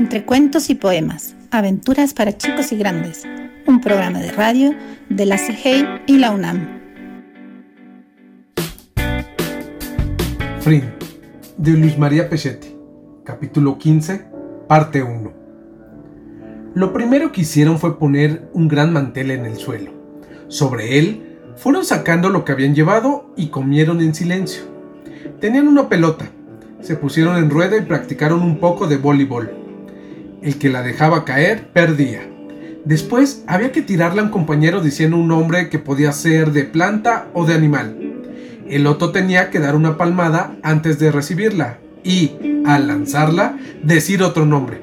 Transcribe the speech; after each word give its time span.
Entre 0.00 0.24
cuentos 0.24 0.70
y 0.70 0.76
poemas, 0.76 1.36
aventuras 1.50 2.14
para 2.14 2.34
chicos 2.34 2.72
y 2.72 2.78
grandes, 2.78 3.24
un 3.66 3.82
programa 3.82 4.20
de 4.20 4.32
radio 4.32 4.74
de 5.10 5.26
la 5.26 5.36
CGI 5.36 5.84
y 6.06 6.16
la 6.16 6.30
UNAM. 6.30 6.80
Frin, 10.60 10.84
de 11.58 11.72
Luis 11.72 11.98
María 11.98 12.30
Pechetti, 12.30 12.74
capítulo 13.24 13.76
15, 13.76 14.24
parte 14.66 15.02
1. 15.02 15.32
Lo 16.72 16.94
primero 16.94 17.30
que 17.30 17.42
hicieron 17.42 17.78
fue 17.78 17.98
poner 17.98 18.48
un 18.54 18.68
gran 18.68 18.94
mantel 18.94 19.30
en 19.30 19.44
el 19.44 19.58
suelo. 19.58 19.92
Sobre 20.48 20.98
él 20.98 21.36
fueron 21.56 21.84
sacando 21.84 22.30
lo 22.30 22.46
que 22.46 22.52
habían 22.52 22.74
llevado 22.74 23.34
y 23.36 23.48
comieron 23.48 24.00
en 24.00 24.14
silencio. 24.14 24.62
Tenían 25.40 25.68
una 25.68 25.90
pelota, 25.90 26.24
se 26.80 26.96
pusieron 26.96 27.36
en 27.36 27.50
rueda 27.50 27.76
y 27.76 27.82
practicaron 27.82 28.40
un 28.40 28.60
poco 28.60 28.86
de 28.86 28.96
voleibol. 28.96 29.59
El 30.42 30.58
que 30.58 30.70
la 30.70 30.82
dejaba 30.82 31.24
caer 31.24 31.68
perdía. 31.72 32.22
Después 32.84 33.44
había 33.46 33.72
que 33.72 33.82
tirarla 33.82 34.22
a 34.22 34.24
un 34.24 34.30
compañero 34.30 34.80
diciendo 34.80 35.18
un 35.18 35.28
nombre 35.28 35.68
que 35.68 35.78
podía 35.78 36.12
ser 36.12 36.52
de 36.52 36.64
planta 36.64 37.28
o 37.34 37.44
de 37.44 37.54
animal. 37.54 37.96
El 38.68 38.86
otro 38.86 39.10
tenía 39.10 39.50
que 39.50 39.58
dar 39.58 39.74
una 39.74 39.98
palmada 39.98 40.56
antes 40.62 40.98
de 40.98 41.12
recibirla 41.12 41.78
y, 42.02 42.62
al 42.64 42.86
lanzarla, 42.86 43.58
decir 43.82 44.22
otro 44.22 44.46
nombre. 44.46 44.80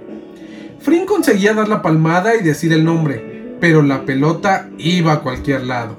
Frin 0.80 1.06
conseguía 1.06 1.54
dar 1.54 1.68
la 1.68 1.82
palmada 1.82 2.36
y 2.36 2.44
decir 2.44 2.72
el 2.72 2.84
nombre, 2.86 3.56
pero 3.60 3.82
la 3.82 4.06
pelota 4.06 4.70
iba 4.78 5.14
a 5.14 5.20
cualquier 5.22 5.64
lado. 5.64 5.98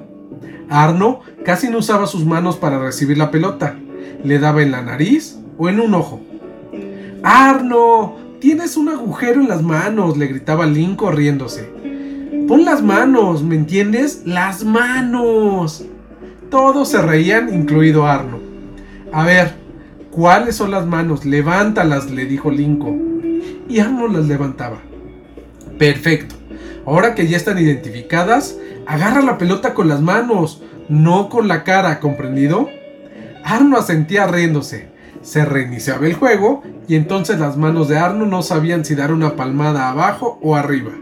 Arno 0.70 1.20
casi 1.44 1.68
no 1.68 1.78
usaba 1.78 2.06
sus 2.06 2.24
manos 2.24 2.56
para 2.56 2.78
recibir 2.78 3.18
la 3.18 3.30
pelota. 3.30 3.76
Le 4.22 4.38
daba 4.38 4.62
en 4.62 4.70
la 4.70 4.82
nariz 4.82 5.38
o 5.56 5.68
en 5.68 5.80
un 5.80 5.94
ojo. 5.94 6.20
Arno, 7.22 8.16
Tienes 8.40 8.76
un 8.76 8.88
agujero 8.88 9.40
en 9.40 9.48
las 9.48 9.62
manos, 9.62 10.16
le 10.16 10.28
gritaba 10.28 10.64
Link 10.64 10.96
corriéndose. 10.96 11.68
Pon 12.46 12.64
las 12.64 12.82
manos, 12.82 13.42
¿me 13.42 13.56
entiendes? 13.56 14.22
Las 14.24 14.64
manos. 14.64 15.84
Todos 16.48 16.88
se 16.88 17.02
reían, 17.02 17.52
incluido 17.52 18.06
Arno. 18.06 18.38
A 19.12 19.24
ver, 19.24 19.54
¿cuáles 20.12 20.54
son 20.54 20.70
las 20.70 20.86
manos? 20.86 21.24
Levántalas, 21.24 22.10
le 22.10 22.26
dijo 22.26 22.50
Linko. 22.50 22.96
Y 23.68 23.80
Arno 23.80 24.06
las 24.06 24.26
levantaba. 24.26 24.78
Perfecto. 25.76 26.36
Ahora 26.86 27.16
que 27.16 27.26
ya 27.26 27.36
están 27.36 27.58
identificadas, 27.58 28.56
agarra 28.86 29.20
la 29.20 29.36
pelota 29.36 29.74
con 29.74 29.88
las 29.88 30.00
manos, 30.00 30.62
no 30.88 31.28
con 31.28 31.48
la 31.48 31.64
cara, 31.64 31.98
¿comprendido? 31.98 32.68
Arno 33.44 33.76
asentía 33.76 34.28
riéndose. 34.28 34.87
Se 35.22 35.44
reiniciaba 35.44 36.06
el 36.06 36.14
juego 36.14 36.62
y 36.86 36.94
entonces 36.94 37.38
las 37.38 37.56
manos 37.56 37.88
de 37.88 37.98
Arno 37.98 38.26
no 38.26 38.42
sabían 38.42 38.84
si 38.84 38.94
dar 38.94 39.12
una 39.12 39.36
palmada 39.36 39.88
abajo 39.88 40.38
o 40.42 40.56
arriba, 40.56 40.92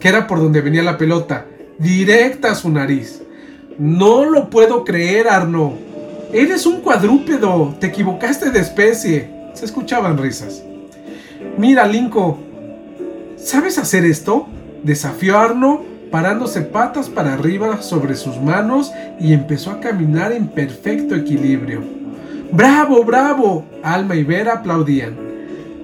que 0.00 0.08
era 0.08 0.26
por 0.26 0.38
donde 0.38 0.60
venía 0.60 0.82
la 0.82 0.98
pelota, 0.98 1.46
directa 1.78 2.52
a 2.52 2.54
su 2.54 2.70
nariz. 2.70 3.22
No 3.78 4.24
lo 4.24 4.50
puedo 4.50 4.84
creer, 4.84 5.28
Arno. 5.28 5.74
Eres 6.32 6.66
un 6.66 6.80
cuadrúpedo, 6.80 7.74
te 7.80 7.88
equivocaste 7.88 8.50
de 8.50 8.60
especie. 8.60 9.30
Se 9.54 9.64
escuchaban 9.64 10.18
risas. 10.18 10.62
Mira, 11.56 11.86
Linko, 11.86 12.38
¿sabes 13.36 13.78
hacer 13.78 14.04
esto? 14.04 14.46
Desafió 14.82 15.38
Arno, 15.38 15.82
parándose 16.10 16.62
patas 16.62 17.08
para 17.08 17.34
arriba 17.34 17.82
sobre 17.82 18.14
sus 18.16 18.40
manos 18.40 18.92
y 19.20 19.32
empezó 19.32 19.70
a 19.70 19.80
caminar 19.80 20.32
en 20.32 20.48
perfecto 20.48 21.14
equilibrio. 21.14 22.03
¡Bravo, 22.52 23.04
bravo! 23.04 23.64
Alma 23.82 24.14
y 24.14 24.24
Vera 24.24 24.54
aplaudían. 24.54 25.16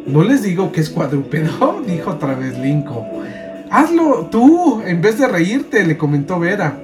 No 0.06 0.22
les 0.22 0.42
digo 0.42 0.72
que 0.72 0.80
es 0.80 0.90
cuadrúpedo, 0.90 1.82
dijo 1.86 2.10
otra 2.10 2.34
vez 2.34 2.58
Linko. 2.58 3.06
Hazlo 3.70 4.26
tú, 4.30 4.82
en 4.84 5.00
vez 5.00 5.18
de 5.18 5.28
reírte, 5.28 5.86
le 5.86 5.96
comentó 5.96 6.38
Vera. 6.40 6.76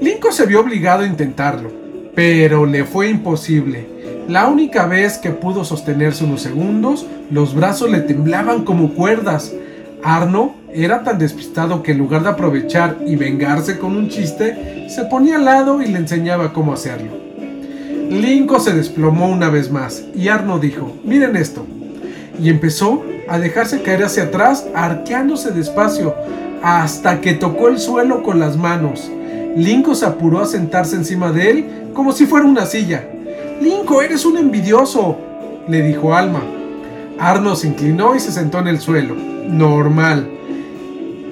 Linko 0.00 0.32
se 0.32 0.46
vio 0.46 0.60
obligado 0.60 1.02
a 1.02 1.06
intentarlo, 1.06 1.70
pero 2.14 2.66
le 2.66 2.84
fue 2.84 3.08
imposible. 3.08 3.86
La 4.28 4.46
única 4.46 4.86
vez 4.86 5.18
que 5.18 5.30
pudo 5.30 5.64
sostenerse 5.64 6.24
unos 6.24 6.42
segundos, 6.42 7.06
los 7.30 7.54
brazos 7.54 7.90
le 7.90 8.00
temblaban 8.00 8.64
como 8.64 8.94
cuerdas. 8.94 9.52
Arno 10.02 10.54
era 10.72 11.02
tan 11.02 11.18
despistado 11.18 11.82
que 11.82 11.92
en 11.92 11.98
lugar 11.98 12.22
de 12.22 12.30
aprovechar 12.30 12.96
y 13.06 13.16
vengarse 13.16 13.78
con 13.78 13.96
un 13.96 14.08
chiste, 14.08 14.88
se 14.88 15.04
ponía 15.04 15.36
al 15.36 15.44
lado 15.44 15.82
y 15.82 15.86
le 15.86 15.98
enseñaba 15.98 16.52
cómo 16.52 16.72
hacerlo. 16.72 17.25
Linko 18.10 18.60
se 18.60 18.72
desplomó 18.72 19.28
una 19.28 19.50
vez 19.50 19.70
más 19.70 20.04
y 20.14 20.28
Arno 20.28 20.58
dijo, 20.58 20.92
miren 21.04 21.36
esto. 21.36 21.66
Y 22.40 22.50
empezó 22.50 23.02
a 23.28 23.38
dejarse 23.38 23.82
caer 23.82 24.04
hacia 24.04 24.24
atrás, 24.24 24.66
arqueándose 24.74 25.50
despacio, 25.50 26.14
hasta 26.62 27.20
que 27.20 27.34
tocó 27.34 27.68
el 27.68 27.78
suelo 27.78 28.22
con 28.22 28.38
las 28.38 28.56
manos. 28.56 29.10
Linko 29.56 29.94
se 29.94 30.06
apuró 30.06 30.40
a 30.40 30.46
sentarse 30.46 30.96
encima 30.96 31.32
de 31.32 31.50
él 31.50 31.66
como 31.94 32.12
si 32.12 32.26
fuera 32.26 32.46
una 32.46 32.66
silla. 32.66 33.04
Linko, 33.60 34.02
eres 34.02 34.24
un 34.24 34.36
envidioso, 34.36 35.16
le 35.66 35.82
dijo 35.82 36.14
Alma. 36.14 36.42
Arno 37.18 37.56
se 37.56 37.68
inclinó 37.68 38.14
y 38.14 38.20
se 38.20 38.30
sentó 38.30 38.58
en 38.58 38.68
el 38.68 38.80
suelo. 38.80 39.14
Normal. 39.48 40.28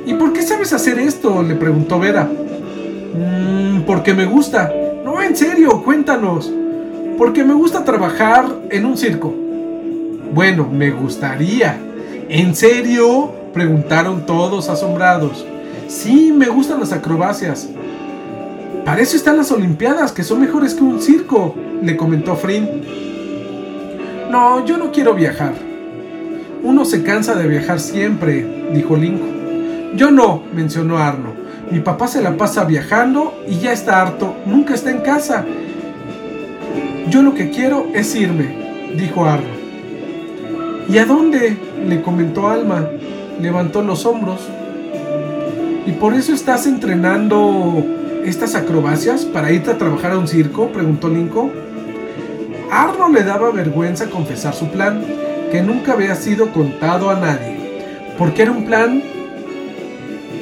¿Y 0.07 0.15
por 0.15 0.33
qué 0.33 0.43
sabes 0.43 0.73
hacer 0.73 0.99
esto? 0.99 1.43
le 1.43 1.55
preguntó 1.55 2.01
Vera. 2.01 2.25
Mmm, 3.15 3.83
porque 3.83 4.15
me 4.15 4.25
gusta. 4.25 4.73
No, 5.05 5.21
en 5.23 5.37
serio, 5.37 5.83
cuéntanos. 5.83 6.51
Porque 7.17 7.45
me 7.45 7.55
gusta 7.55 7.85
trabajar 7.85 8.47
en 8.71 8.85
un 8.85 8.97
circo. 8.97 9.33
Bueno, 10.33 10.69
me 10.71 10.91
gustaría. 10.91 11.79
¿En 12.29 12.55
serio? 12.55 13.31
Preguntaron 13.53 14.27
todos 14.27 14.69
asombrados. 14.69 15.47
Sí, 15.87 16.33
me 16.33 16.49
gustan 16.49 16.81
las 16.81 16.93
acrobacias. 16.93 17.69
Para 18.85 19.01
eso 19.01 19.17
están 19.17 19.37
las 19.37 19.51
Olimpiadas, 19.51 20.13
que 20.13 20.25
son 20.25 20.41
mejores 20.41 20.75
que 20.75 20.83
un 20.83 21.01
circo, 21.01 21.55
le 21.83 21.97
comentó 21.97 22.37
Frin. 22.37 22.69
No, 24.31 24.65
yo 24.67 24.77
no 24.77 24.91
quiero 24.91 25.15
viajar. 25.15 25.55
Uno 26.63 26.85
se 26.85 27.03
cansa 27.03 27.35
de 27.35 27.47
viajar 27.47 27.79
siempre, 27.79 28.69
dijo 28.73 28.97
Linko. 28.97 29.27
Yo 29.95 30.11
no, 30.11 30.43
mencionó 30.53 30.99
Arno. 30.99 31.33
Mi 31.71 31.81
papá 31.81 32.09
se 32.09 32.21
la 32.21 32.37
pasa 32.37 32.65
viajando 32.65 33.35
y 33.49 33.59
ya 33.59 33.73
está 33.73 34.03
harto, 34.03 34.35
nunca 34.45 34.75
está 34.75 34.91
en 34.91 35.01
casa. 35.01 35.45
Yo 37.15 37.23
lo 37.23 37.33
que 37.33 37.49
quiero 37.49 37.87
es 37.95 38.13
irme, 38.17 38.93
dijo 38.97 39.25
Arno. 39.25 39.47
¿Y 40.89 40.99
a 40.99 41.07
dónde? 41.07 41.57
le 41.87 42.03
comentó 42.03 42.49
Alma. 42.49 42.89
Levantó 43.41 43.83
los 43.83 44.05
hombros. 44.05 44.41
¿Y 45.87 45.93
por 45.93 46.15
eso 46.15 46.35
estás 46.35 46.67
entrenando 46.67 47.87
estas 48.25 48.57
acrobacias 48.57 49.25
para 49.27 49.53
irte 49.53 49.71
a 49.71 49.79
trabajar 49.79 50.11
a 50.11 50.19
un 50.19 50.27
circo? 50.27 50.71
preguntó 50.73 51.09
Linko. 51.09 51.53
Arno 52.73 53.09
le 53.09 53.23
daba 53.23 53.53
vergüenza 53.53 54.11
confesar 54.11 54.53
su 54.53 54.67
plan, 54.71 55.05
que 55.53 55.63
nunca 55.63 55.93
había 55.93 56.17
sido 56.17 56.51
contado 56.51 57.11
a 57.11 57.21
nadie, 57.21 58.11
porque 58.19 58.43
era 58.43 58.51
un 58.51 58.65
plan 58.65 59.01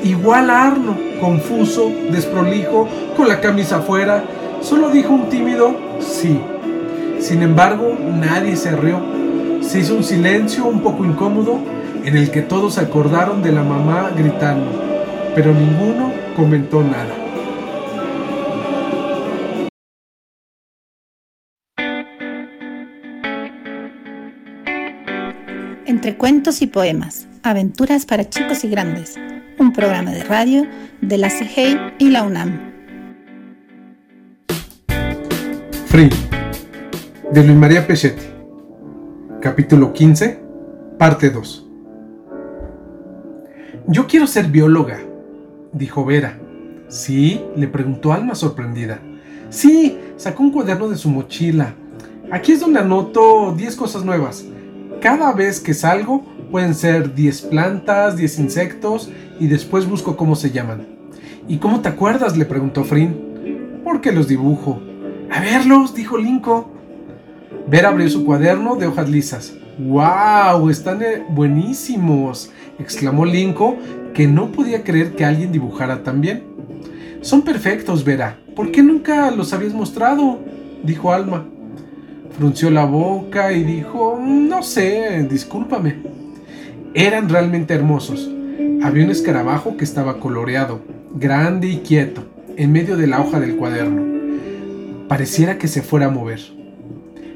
igual 0.02 0.48
a 0.48 0.68
Arno, 0.68 0.96
confuso, 1.20 1.92
desprolijo, 2.10 2.88
con 3.14 3.28
la 3.28 3.42
camisa 3.42 3.76
afuera. 3.76 4.24
Solo 4.62 4.88
dijo 4.88 5.12
un 5.12 5.28
tímido 5.28 5.76
sí. 6.00 6.40
Sin 7.32 7.42
embargo, 7.42 7.96
nadie 7.98 8.56
se 8.56 8.76
rió. 8.76 9.00
Se 9.62 9.78
hizo 9.78 9.96
un 9.96 10.04
silencio 10.04 10.66
un 10.66 10.82
poco 10.82 11.02
incómodo 11.02 11.62
en 12.04 12.14
el 12.14 12.30
que 12.30 12.42
todos 12.42 12.74
se 12.74 12.82
acordaron 12.82 13.42
de 13.42 13.50
la 13.52 13.62
mamá 13.62 14.10
gritando, 14.14 14.70
pero 15.34 15.54
ninguno 15.54 16.12
comentó 16.36 16.82
nada. 16.82 17.14
Entre 25.86 26.18
cuentos 26.18 26.60
y 26.60 26.66
poemas, 26.66 27.28
aventuras 27.42 28.04
para 28.04 28.28
chicos 28.28 28.62
y 28.64 28.68
grandes, 28.68 29.18
un 29.58 29.72
programa 29.72 30.10
de 30.10 30.22
radio 30.22 30.66
de 31.00 31.16
la 31.16 31.30
CGI 31.30 31.78
y 31.98 32.10
la 32.10 32.24
UNAM. 32.24 32.60
Free 35.86 36.10
de 37.32 37.42
Luis 37.42 37.56
María 37.56 37.86
Pechetti. 37.86 38.24
Capítulo 39.40 39.94
15, 39.94 40.38
parte 40.98 41.30
2. 41.30 41.66
Yo 43.86 44.06
quiero 44.06 44.26
ser 44.26 44.48
bióloga, 44.48 44.98
dijo 45.72 46.04
Vera. 46.04 46.38
¿Sí? 46.88 47.40
le 47.56 47.68
preguntó 47.68 48.12
Alma 48.12 48.34
sorprendida. 48.34 49.00
Sí, 49.48 49.98
sacó 50.18 50.42
un 50.42 50.52
cuaderno 50.52 50.90
de 50.90 50.96
su 50.96 51.08
mochila. 51.08 51.74
Aquí 52.30 52.52
es 52.52 52.60
donde 52.60 52.80
anoto 52.80 53.54
10 53.56 53.76
cosas 53.76 54.04
nuevas. 54.04 54.44
Cada 55.00 55.32
vez 55.32 55.58
que 55.58 55.72
salgo 55.72 56.26
pueden 56.50 56.74
ser 56.74 57.14
10 57.14 57.42
plantas, 57.42 58.14
10 58.18 58.40
insectos 58.40 59.10
y 59.40 59.46
después 59.46 59.88
busco 59.88 60.18
cómo 60.18 60.36
se 60.36 60.50
llaman. 60.50 60.86
¿Y 61.48 61.56
cómo 61.56 61.80
te 61.80 61.88
acuerdas? 61.88 62.36
le 62.36 62.44
preguntó 62.44 62.84
Frin. 62.84 63.80
Porque 63.84 64.12
los 64.12 64.28
dibujo. 64.28 64.82
A 65.30 65.40
verlos, 65.40 65.94
dijo 65.94 66.18
Linko. 66.18 66.81
Vera 67.68 67.88
abrió 67.88 68.08
su 68.08 68.24
cuaderno 68.24 68.76
de 68.76 68.86
hojas 68.86 69.08
lisas. 69.08 69.54
¡Wow! 69.78 70.68
Están 70.68 71.02
eh, 71.02 71.24
buenísimos, 71.28 72.50
exclamó 72.78 73.24
Linko, 73.24 73.76
que 74.12 74.26
no 74.26 74.52
podía 74.52 74.84
creer 74.84 75.12
que 75.14 75.24
alguien 75.24 75.52
dibujara 75.52 76.02
tan 76.02 76.20
bien. 76.20 76.44
Son 77.22 77.42
perfectos, 77.42 78.04
Vera. 78.04 78.38
¿Por 78.54 78.70
qué 78.70 78.82
nunca 78.82 79.30
los 79.30 79.52
habías 79.52 79.72
mostrado? 79.72 80.40
dijo 80.82 81.12
Alma. 81.12 81.46
Frunció 82.36 82.70
la 82.70 82.84
boca 82.84 83.52
y 83.52 83.62
dijo, 83.62 84.18
no 84.20 84.62
sé, 84.62 85.26
discúlpame. 85.30 85.96
Eran 86.94 87.28
realmente 87.28 87.74
hermosos. 87.74 88.30
Había 88.82 89.04
un 89.04 89.10
escarabajo 89.10 89.76
que 89.76 89.84
estaba 89.84 90.18
coloreado, 90.18 90.80
grande 91.14 91.68
y 91.68 91.78
quieto, 91.78 92.24
en 92.56 92.72
medio 92.72 92.96
de 92.96 93.06
la 93.06 93.20
hoja 93.20 93.38
del 93.38 93.56
cuaderno. 93.56 94.02
Pareciera 95.08 95.58
que 95.58 95.68
se 95.68 95.82
fuera 95.82 96.06
a 96.06 96.10
mover. 96.10 96.61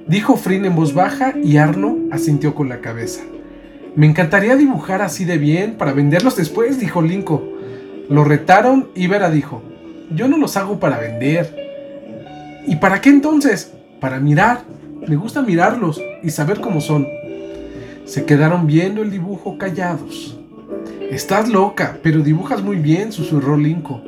Dijo 0.07 0.37
Frin 0.37 0.65
en 0.65 0.77
voz 0.77 0.95
baja 0.95 1.35
y 1.43 1.57
Arno 1.57 1.97
asintió 2.13 2.55
con 2.55 2.69
la 2.69 2.81
cabeza. 2.81 3.23
Me 3.97 4.07
encantaría 4.07 4.55
dibujar 4.55 5.03
así 5.03 5.25
de 5.25 5.37
bien 5.37 5.75
para 5.77 5.93
venderlos 5.93 6.37
después, 6.37 6.79
dijo 6.79 7.03
Linko. 7.03 7.43
Lo 8.09 8.23
retaron 8.23 8.89
y 8.95 9.09
Vera 9.09 9.31
dijo, 9.31 9.63
yo 10.15 10.29
no 10.29 10.37
los 10.37 10.57
hago 10.57 10.79
para 10.79 10.99
vender. 10.99 12.63
¿Y 12.69 12.77
para 12.77 13.01
qué 13.01 13.09
entonces? 13.09 13.73
Para 14.01 14.21
mirar. 14.21 14.61
Me 15.09 15.17
gusta 15.17 15.43
mirarlos 15.43 16.01
y 16.23 16.31
saber 16.31 16.61
cómo 16.61 16.81
son. 16.81 17.09
Se 18.05 18.25
quedaron 18.25 18.69
viendo 18.69 19.03
el 19.03 19.11
dibujo 19.11 19.59
callados. 19.59 20.39
Estás 21.11 21.49
loca, 21.49 21.99
pero 22.05 22.21
dibujas 22.21 22.63
muy 22.63 22.77
bien, 22.77 23.11
susurró 23.11 23.57
Linko. 23.57 24.03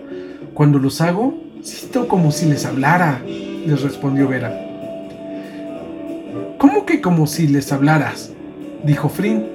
Cuando 0.55 0.79
los 0.79 1.01
hago, 1.01 1.35
siento 1.63 2.07
como 2.07 2.31
si 2.31 2.47
les 2.47 2.67
hablara, 2.67 3.21
les 3.27 3.83
respondió 3.83 4.29
Vera. 4.29 4.68
¿Cómo 7.09 7.17
que 7.17 7.21
como 7.21 7.27
si 7.27 7.49
les 7.49 7.73
hablaras? 7.73 8.33
dijo 8.85 9.09
Frin. 9.09 9.47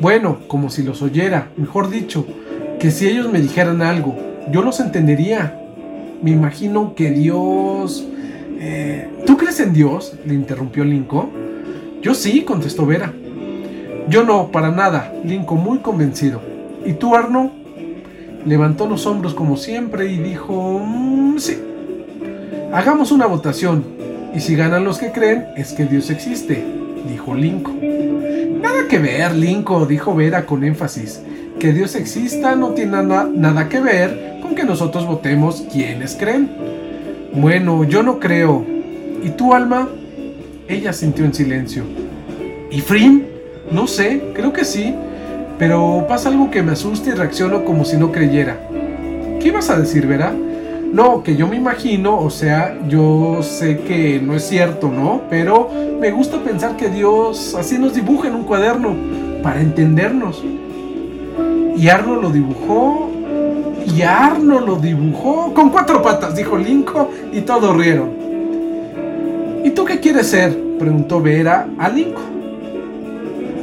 Bueno, 0.00 0.40
como 0.48 0.68
si 0.68 0.82
los 0.82 1.00
oyera, 1.00 1.46
mejor 1.56 1.90
dicho, 1.90 2.26
que 2.80 2.90
si 2.90 3.06
ellos 3.06 3.30
me 3.32 3.40
dijeran 3.40 3.82
algo, 3.82 4.16
yo 4.50 4.62
los 4.62 4.80
entendería. 4.80 5.60
Me 6.22 6.32
imagino 6.32 6.96
que 6.96 7.12
Dios... 7.12 8.04
Eh, 8.58 9.08
¿Tú 9.24 9.36
crees 9.36 9.60
en 9.60 9.72
Dios? 9.72 10.14
le 10.26 10.34
interrumpió 10.34 10.84
Linko. 10.84 11.30
Yo 12.02 12.14
sí, 12.14 12.42
contestó 12.42 12.84
Vera. 12.84 13.12
Yo 14.08 14.24
no, 14.24 14.50
para 14.50 14.72
nada, 14.72 15.12
Linko 15.24 15.54
muy 15.54 15.78
convencido. 15.78 16.40
¿Y 16.84 16.94
tú, 16.94 17.14
Arno? 17.14 17.52
Levantó 18.44 18.88
los 18.88 19.06
hombros 19.06 19.34
como 19.34 19.56
siempre 19.56 20.10
y 20.10 20.18
dijo, 20.18 20.80
mm, 20.84 21.38
sí. 21.38 21.58
Hagamos 22.72 23.12
una 23.12 23.26
votación, 23.26 23.84
y 24.34 24.40
si 24.40 24.56
ganan 24.56 24.82
los 24.82 24.98
que 24.98 25.12
creen, 25.12 25.46
es 25.56 25.72
que 25.72 25.84
Dios 25.84 26.10
existe, 26.10 26.77
dijo 27.08 27.34
Linko. 27.34 27.72
Nada 28.60 28.88
que 28.88 28.98
ver, 28.98 29.34
Linko, 29.34 29.86
dijo 29.86 30.14
Vera 30.14 30.46
con 30.46 30.64
énfasis. 30.64 31.22
Que 31.58 31.72
Dios 31.72 31.94
exista 31.94 32.54
no 32.54 32.70
tiene 32.70 33.02
nada 33.02 33.68
que 33.68 33.80
ver 33.80 34.38
con 34.42 34.54
que 34.54 34.64
nosotros 34.64 35.06
votemos 35.06 35.66
quienes 35.72 36.14
creen. 36.14 36.50
Bueno, 37.32 37.84
yo 37.84 38.02
no 38.02 38.18
creo. 38.18 38.64
¿Y 39.22 39.30
tú, 39.30 39.54
Alma? 39.54 39.88
Ella 40.68 40.92
sintió 40.92 41.24
en 41.24 41.34
silencio. 41.34 41.84
¿Y 42.70 42.80
Frim? 42.80 43.22
No 43.70 43.86
sé, 43.86 44.22
creo 44.34 44.52
que 44.52 44.64
sí. 44.64 44.94
Pero 45.58 46.06
pasa 46.08 46.28
algo 46.28 46.50
que 46.50 46.62
me 46.62 46.72
asusta 46.72 47.10
y 47.10 47.12
reacciono 47.12 47.64
como 47.64 47.84
si 47.84 47.96
no 47.96 48.12
creyera. 48.12 48.58
¿Qué 49.40 49.48
ibas 49.48 49.70
a 49.70 49.78
decir, 49.78 50.06
Vera? 50.06 50.32
No, 50.92 51.22
que 51.22 51.36
yo 51.36 51.46
me 51.46 51.56
imagino, 51.56 52.18
o 52.18 52.30
sea, 52.30 52.78
yo 52.88 53.42
sé 53.42 53.80
que 53.80 54.20
no 54.20 54.34
es 54.34 54.48
cierto, 54.48 54.88
¿no? 54.88 55.22
Pero 55.28 55.70
me 56.00 56.10
gusta 56.10 56.38
pensar 56.38 56.76
que 56.76 56.88
Dios 56.88 57.54
así 57.54 57.78
nos 57.78 57.94
dibuja 57.94 58.28
en 58.28 58.34
un 58.34 58.44
cuaderno 58.44 58.96
para 59.42 59.60
entendernos. 59.60 60.42
Y 61.76 61.88
Arno 61.88 62.16
lo 62.16 62.30
dibujó. 62.30 63.10
Y 63.94 64.02
Arno 64.02 64.60
lo 64.60 64.76
dibujó 64.76 65.52
con 65.52 65.70
cuatro 65.70 66.02
patas, 66.02 66.34
dijo 66.34 66.56
Linko, 66.56 67.10
y 67.32 67.42
todos 67.42 67.76
rieron. 67.76 68.10
¿Y 69.64 69.70
tú 69.70 69.84
qué 69.84 70.00
quieres 70.00 70.28
ser? 70.28 70.56
preguntó 70.78 71.20
Vera 71.20 71.68
a 71.78 71.88
Linko. 71.88 72.22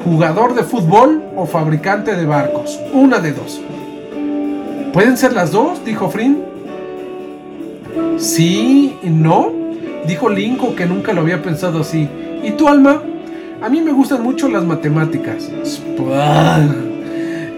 ¿Jugador 0.04 0.54
de 0.54 0.64
fútbol 0.64 1.24
o 1.36 1.48
fabricante 1.48 2.16
de 2.16 2.26
barcos? 2.26 2.80
Una 2.94 3.20
de 3.20 3.34
dos. 3.34 3.60
¿Pueden 4.94 5.18
ser 5.18 5.34
las 5.34 5.52
dos? 5.52 5.84
dijo 5.84 6.10
Frin. 6.10 6.55
Sí, 8.18 8.98
¿no? 9.04 9.52
Dijo 10.08 10.30
Linko 10.30 10.76
que 10.76 10.86
nunca 10.86 11.14
lo 11.14 11.22
había 11.22 11.42
pensado 11.42 11.82
así. 11.82 12.08
¿Y 12.44 12.52
tu 12.52 12.68
Alma? 12.68 13.02
A 13.62 13.70
mí 13.70 13.82
me 13.82 13.92
gustan 13.92 14.22
mucho 14.22 14.48
las 14.48 14.64
matemáticas. 14.64 15.50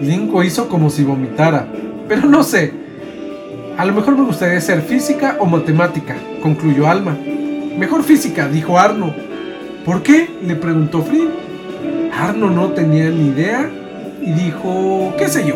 Linko 0.00 0.42
hizo 0.42 0.68
como 0.68 0.90
si 0.90 1.04
vomitara. 1.04 1.66
Pero 2.08 2.28
no 2.28 2.42
sé. 2.42 2.72
A 3.76 3.84
lo 3.84 3.92
mejor 3.92 4.16
me 4.16 4.24
gustaría 4.24 4.60
ser 4.60 4.82
física 4.82 5.36
o 5.38 5.46
matemática, 5.46 6.16
concluyó 6.42 6.88
Alma. 6.88 7.16
Mejor 7.78 8.02
física, 8.02 8.48
dijo 8.48 8.78
Arno. 8.78 9.14
¿Por 9.84 10.02
qué? 10.02 10.28
le 10.44 10.56
preguntó 10.56 11.02
Frin. 11.02 11.28
Arno 12.12 12.50
no 12.50 12.70
tenía 12.70 13.10
ni 13.10 13.28
idea 13.28 13.70
y 14.20 14.32
dijo, 14.32 15.14
qué 15.16 15.28
sé 15.28 15.46
yo. 15.46 15.54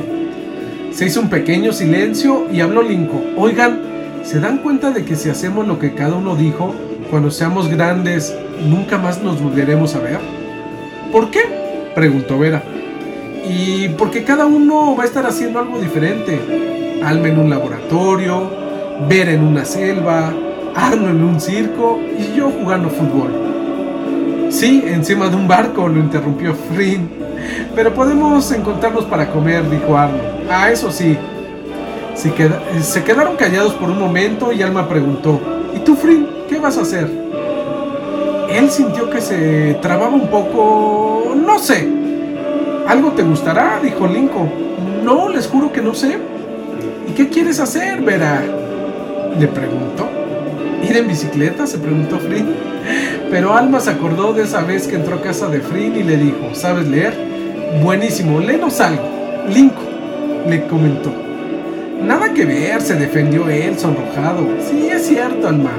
Se 0.93 1.07
hizo 1.07 1.21
un 1.21 1.31
pequeño 1.31 1.73
silencio 1.73 2.47
y 2.53 2.61
habló 2.61 2.83
Linko. 2.83 3.21
Oigan, 3.37 3.81
¿Se 4.25 4.39
dan 4.39 4.59
cuenta 4.59 4.91
de 4.91 5.05
que 5.05 5.17
si 5.17 5.29
hacemos 5.29 5.67
lo 5.67 5.79
que 5.79 5.95
cada 5.95 6.15
uno 6.15 6.37
dijo, 6.37 6.75
cuando 7.11 7.31
seamos 7.31 7.69
grandes, 7.69 8.35
nunca 8.65 8.97
más 8.97 9.23
nos 9.23 9.43
volveremos 9.43 9.95
a 9.97 9.99
ver? 9.99 10.19
¿Por 11.11 11.31
qué? 11.31 11.41
preguntó 11.95 12.39
Vera. 12.39 12.63
Y 13.47 13.89
porque 13.91 14.23
cada 14.23 14.47
uno 14.47 14.95
va 14.97 15.03
a 15.03 15.07
estar 15.07 15.27
haciendo 15.27 15.59
algo 15.59 15.79
diferente. 15.81 17.01
Alma 17.05 17.29
en 17.29 17.39
un 17.41 17.51
laboratorio, 17.51 18.49
Vera 19.09 19.33
en 19.33 19.43
una 19.43 19.65
selva, 19.65 20.33
Arno 20.75 21.11
en 21.11 21.23
un 21.23 21.41
circo 21.41 22.01
y 22.17 22.37
yo 22.37 22.51
jugando 22.51 22.89
fútbol. 22.89 23.33
Sí, 24.51 24.85
encima 24.87 25.29
de 25.29 25.37
un 25.37 25.49
barco, 25.49 25.89
lo 25.89 25.99
interrumpió 25.99 26.55
Frin. 26.55 27.11
Pero 27.75 27.93
podemos 27.93 28.53
encontrarnos 28.53 29.05
para 29.05 29.29
comer, 29.31 29.69
dijo 29.69 29.99
Arno. 29.99 30.19
Ah, 30.49 30.71
eso 30.71 30.93
sí, 30.93 31.19
se, 32.15 32.33
quedaron 33.05 33.37
callados 33.37 33.75
por 33.75 33.91
un 33.91 33.99
momento 33.99 34.53
y 34.53 34.63
Alma 34.63 34.89
preguntó, 34.89 35.41
¿y 35.75 35.79
tú, 35.81 35.97
Frin, 35.97 36.27
qué 36.49 36.59
vas 36.59 36.79
a 36.79 36.83
hacer? 36.83 37.11
Él 38.51 38.71
sintió 38.71 39.09
que 39.11 39.21
se 39.21 39.79
trababa 39.81 40.15
un 40.15 40.29
poco... 40.29 41.35
no 41.35 41.59
sé. 41.59 41.89
¿Algo 42.87 43.13
te 43.13 43.23
gustará? 43.23 43.81
dijo 43.83 44.07
Linko. 44.07 44.47
No, 45.03 45.29
les 45.29 45.47
juro 45.47 45.73
que 45.73 45.81
no 45.81 45.95
sé. 45.95 46.19
¿Y 47.09 47.13
qué 47.13 47.29
quieres 47.29 47.61
hacer, 47.61 48.03
Vera? 48.03 48.43
Le 49.39 49.49
preguntó. 49.49 50.07
¿Ir 50.83 50.97
en 50.97 51.09
bicicleta? 51.09 51.67
se 51.67 51.79
preguntó 51.79 52.19
Frin. 52.19 52.55
Pero 53.31 53.55
Alma 53.55 53.81
se 53.81 53.91
acordó 53.91 54.35
de 54.35 54.43
esa 54.43 54.63
vez 54.63 54.87
que 54.87 54.97
entró 54.97 55.17
a 55.17 55.23
casa 55.23 55.49
de 55.49 55.61
Frin 55.61 55.97
y 55.97 56.03
le 56.03 56.19
dijo, 56.19 56.55
¿sabes 56.55 56.87
leer? 56.87 57.15
Buenísimo, 57.83 58.41
léenos 58.41 58.81
algo. 58.81 59.03
Linko, 59.49 59.83
le 60.47 60.67
comentó. 60.67 61.22
Nada 62.05 62.35
que 62.35 62.45
ver, 62.45 62.81
se 62.81 62.97
defendió 62.97 63.49
él, 63.49 63.79
sonrojado. 63.79 64.47
Sí, 64.69 64.89
es 64.89 65.07
cierto, 65.07 65.49
Alma. 65.49 65.73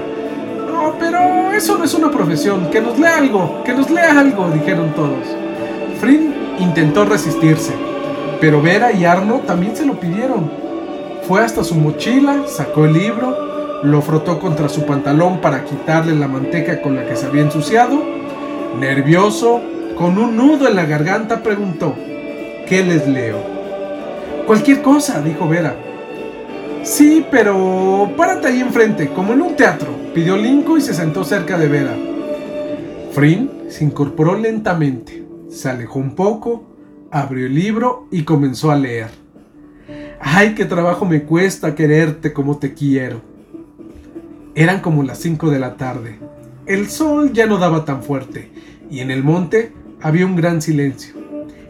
No, 0.66 0.96
pero 0.98 1.52
eso 1.52 1.78
no 1.78 1.84
es 1.84 1.94
una 1.94 2.10
profesión. 2.10 2.70
Que 2.72 2.80
nos 2.82 2.98
lea 2.98 3.18
algo, 3.18 3.62
que 3.66 3.74
nos 3.74 3.90
lea 3.90 4.20
algo, 4.20 4.50
dijeron 4.50 4.94
todos. 4.96 5.28
Frin 6.00 6.34
intentó 6.60 7.04
resistirse, 7.06 7.74
pero 8.40 8.62
Vera 8.62 8.92
y 8.94 9.06
Arno 9.06 9.42
también 9.46 9.76
se 9.76 9.86
lo 9.86 10.00
pidieron. 10.00 10.50
Fue 11.28 11.44
hasta 11.44 11.64
su 11.64 11.76
mochila, 11.76 12.44
sacó 12.48 12.86
el 12.86 12.94
libro, 12.94 13.82
lo 13.84 14.02
frotó 14.02 14.40
contra 14.40 14.70
su 14.70 14.86
pantalón 14.86 15.42
para 15.42 15.66
quitarle 15.66 16.16
la 16.16 16.28
manteca 16.28 16.82
con 16.82 16.96
la 16.96 17.06
que 17.06 17.16
se 17.16 17.26
había 17.26 17.42
ensuciado. 17.42 18.02
Nervioso, 18.80 19.62
con 19.98 20.18
un 20.18 20.38
nudo 20.38 20.68
en 20.68 20.76
la 20.76 20.86
garganta, 20.86 21.44
preguntó, 21.44 21.96
¿qué 22.68 22.84
les 22.84 23.08
leo? 23.08 23.38
Cualquier 24.48 24.82
cosa, 24.82 25.22
dijo 25.22 25.48
Vera. 25.48 25.76
Sí, 26.84 27.26
pero 27.32 28.12
párate 28.18 28.48
ahí 28.48 28.60
enfrente, 28.60 29.08
como 29.08 29.32
en 29.32 29.42
un 29.42 29.56
teatro, 29.56 29.88
pidió 30.14 30.36
Linko 30.36 30.78
y 30.78 30.82
se 30.82 30.94
sentó 30.94 31.24
cerca 31.24 31.58
de 31.58 31.70
Vera. 31.70 31.96
Frin 33.14 33.50
se 33.70 33.86
incorporó 33.86 34.38
lentamente, 34.38 35.26
se 35.50 35.70
alejó 35.70 36.00
un 36.00 36.14
poco, 36.14 36.66
abrió 37.10 37.46
el 37.46 37.56
libro 37.56 38.10
y 38.12 38.24
comenzó 38.24 38.70
a 38.70 38.76
leer. 38.76 39.08
¡Ay, 40.20 40.56
qué 40.56 40.66
trabajo 40.66 41.06
me 41.06 41.24
cuesta 41.24 41.74
quererte 41.74 42.34
como 42.34 42.58
te 42.58 42.74
quiero! 42.74 43.22
Eran 44.54 44.82
como 44.82 45.04
las 45.04 45.20
cinco 45.20 45.50
de 45.50 45.60
la 45.60 45.78
tarde. 45.78 46.20
El 46.66 46.90
sol 46.90 47.32
ya 47.32 47.46
no 47.46 47.60
daba 47.60 47.86
tan 47.86 48.04
fuerte 48.04 48.52
y 48.92 49.00
en 49.00 49.10
el 49.10 49.24
monte 49.24 49.72
había 50.02 50.26
un 50.26 50.36
gran 50.36 50.62
silencio. 50.62 51.14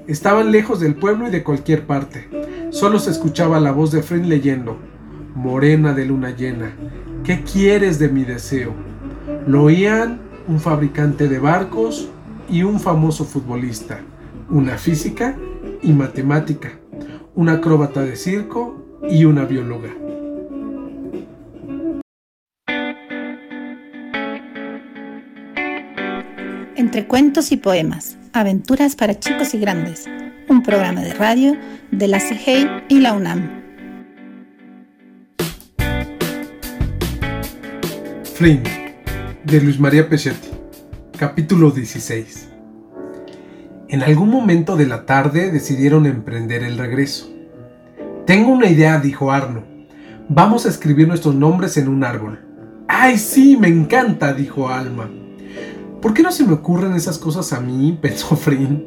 Estaban 0.08 0.52
lejos 0.52 0.80
del 0.80 0.96
pueblo 0.96 1.28
y 1.28 1.32
de 1.32 1.44
cualquier 1.44 1.86
parte. 1.86 2.28
Solo 2.72 2.98
se 2.98 3.12
escuchaba 3.12 3.60
la 3.60 3.72
voz 3.72 3.92
de 3.92 4.02
Frin 4.02 4.28
leyendo 4.28 4.92
morena 5.36 5.94
de 5.94 6.06
luna 6.06 6.36
llena, 6.36 6.74
¿qué 7.24 7.44
quieres 7.44 8.00
de 8.00 8.10
mi 8.10 8.24
deseo? 8.24 8.74
Lo 9.48 9.64
oían 9.64 10.20
un 10.48 10.60
fabricante 10.60 11.28
de 11.28 11.40
barcos 11.40 12.10
y 12.50 12.64
un 12.64 12.80
famoso 12.80 13.26
futbolista, 13.26 14.00
una 14.50 14.78
física 14.78 15.36
y 15.82 15.94
matemática, 15.94 16.72
una 17.36 17.54
acróbata 17.54 18.02
de 18.02 18.16
circo 18.16 19.00
y 19.10 19.26
una 19.26 19.46
bióloga. 19.46 19.90
Entre 26.76 27.08
cuentos 27.08 27.52
y 27.52 27.58
poemas, 27.58 28.18
aventuras 28.34 28.96
para 28.96 29.18
chicos 29.20 29.54
y 29.54 29.60
grandes, 29.60 30.06
un 30.50 30.64
programa 30.64 31.02
de 31.02 31.14
radio 31.14 31.58
de 31.92 32.08
la 32.08 32.20
CGI 32.20 32.68
y 32.90 33.00
la 33.00 33.14
UNAM. 33.14 33.63
De 38.40 39.62
Luis 39.62 39.80
María 39.80 40.10
capítulo 41.20 41.70
16. 41.70 42.50
En 43.90 44.02
algún 44.02 44.32
momento 44.32 44.76
de 44.76 44.88
la 44.88 45.06
tarde 45.06 45.52
decidieron 45.52 46.08
emprender 46.08 46.64
el 46.64 46.80
regreso. 46.80 47.32
Tengo 48.26 48.52
una 48.52 48.72
idea, 48.72 49.00
dijo 49.00 49.32
Arno. 49.32 49.64
Vamos 50.30 50.66
a 50.66 50.70
escribir 50.70 51.08
nuestros 51.08 51.36
nombres 51.36 51.78
en 51.78 51.88
un 51.88 52.04
árbol. 52.04 52.40
¡Ay, 52.88 53.20
sí! 53.20 53.56
Me 53.56 53.68
encanta, 53.68 54.34
dijo 54.34 54.68
Alma. 54.68 55.12
¿Por 56.02 56.16
qué 56.16 56.24
no 56.24 56.32
se 56.32 56.44
me 56.44 56.54
ocurren 56.54 56.96
esas 56.96 57.20
cosas 57.20 57.54
a 57.54 57.60
mí? 57.60 57.98
pensó 58.02 58.36
Frin. 58.36 58.84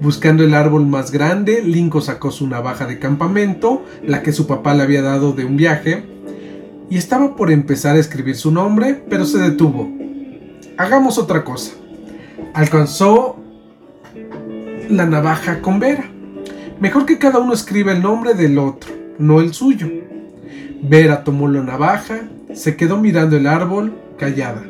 Buscando 0.00 0.42
el 0.42 0.52
árbol 0.52 0.84
más 0.86 1.12
grande, 1.12 1.62
Linko 1.62 2.00
sacó 2.00 2.32
su 2.32 2.48
navaja 2.48 2.86
de 2.86 2.98
campamento, 2.98 3.84
la 4.04 4.22
que 4.22 4.32
su 4.32 4.48
papá 4.48 4.74
le 4.74 4.82
había 4.82 5.02
dado 5.02 5.32
de 5.32 5.44
un 5.44 5.56
viaje, 5.56 6.04
y 6.90 6.98
estaba 6.98 7.36
por 7.36 7.52
empezar 7.52 7.94
a 7.94 8.00
escribir 8.00 8.36
su 8.36 8.50
nombre, 8.50 9.02
pero 9.08 9.24
se 9.24 9.38
detuvo. 9.38 9.88
Hagamos 10.76 11.18
otra 11.18 11.44
cosa. 11.44 11.72
Alcanzó 12.52 13.36
la 14.88 15.06
navaja 15.06 15.62
con 15.62 15.78
Vera. 15.78 16.10
Mejor 16.80 17.06
que 17.06 17.18
cada 17.18 17.38
uno 17.38 17.52
escriba 17.52 17.92
el 17.92 18.02
nombre 18.02 18.34
del 18.34 18.58
otro, 18.58 18.92
no 19.18 19.40
el 19.40 19.54
suyo. 19.54 19.88
Vera 20.82 21.22
tomó 21.22 21.46
la 21.46 21.62
navaja, 21.62 22.22
se 22.54 22.74
quedó 22.76 22.96
mirando 22.96 23.36
el 23.36 23.46
árbol, 23.46 23.92
callada. 24.18 24.64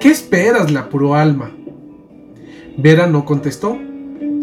¿Qué 0.00 0.08
esperas? 0.08 0.72
la 0.72 0.80
apuró 0.80 1.14
Alma. 1.14 1.52
Vera 2.76 3.06
no 3.06 3.24
contestó. 3.24 3.78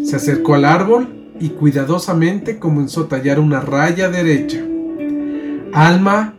Se 0.04 0.16
acercó 0.16 0.54
al 0.54 0.64
árbol 0.64 1.32
y 1.38 1.50
cuidadosamente 1.50 2.58
comenzó 2.58 3.02
a 3.02 3.08
tallar 3.08 3.40
una 3.40 3.60
raya 3.60 4.08
derecha. 4.08 4.58
Alma 5.72 6.37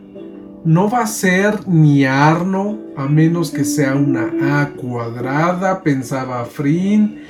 no 0.64 0.90
va 0.90 1.02
a 1.02 1.06
ser 1.06 1.66
ni 1.66 2.04
Arno, 2.04 2.78
a 2.96 3.06
menos 3.06 3.50
que 3.50 3.64
sea 3.64 3.94
una 3.94 4.60
A 4.60 4.70
cuadrada, 4.70 5.82
pensaba 5.82 6.44
Frin. 6.44 7.22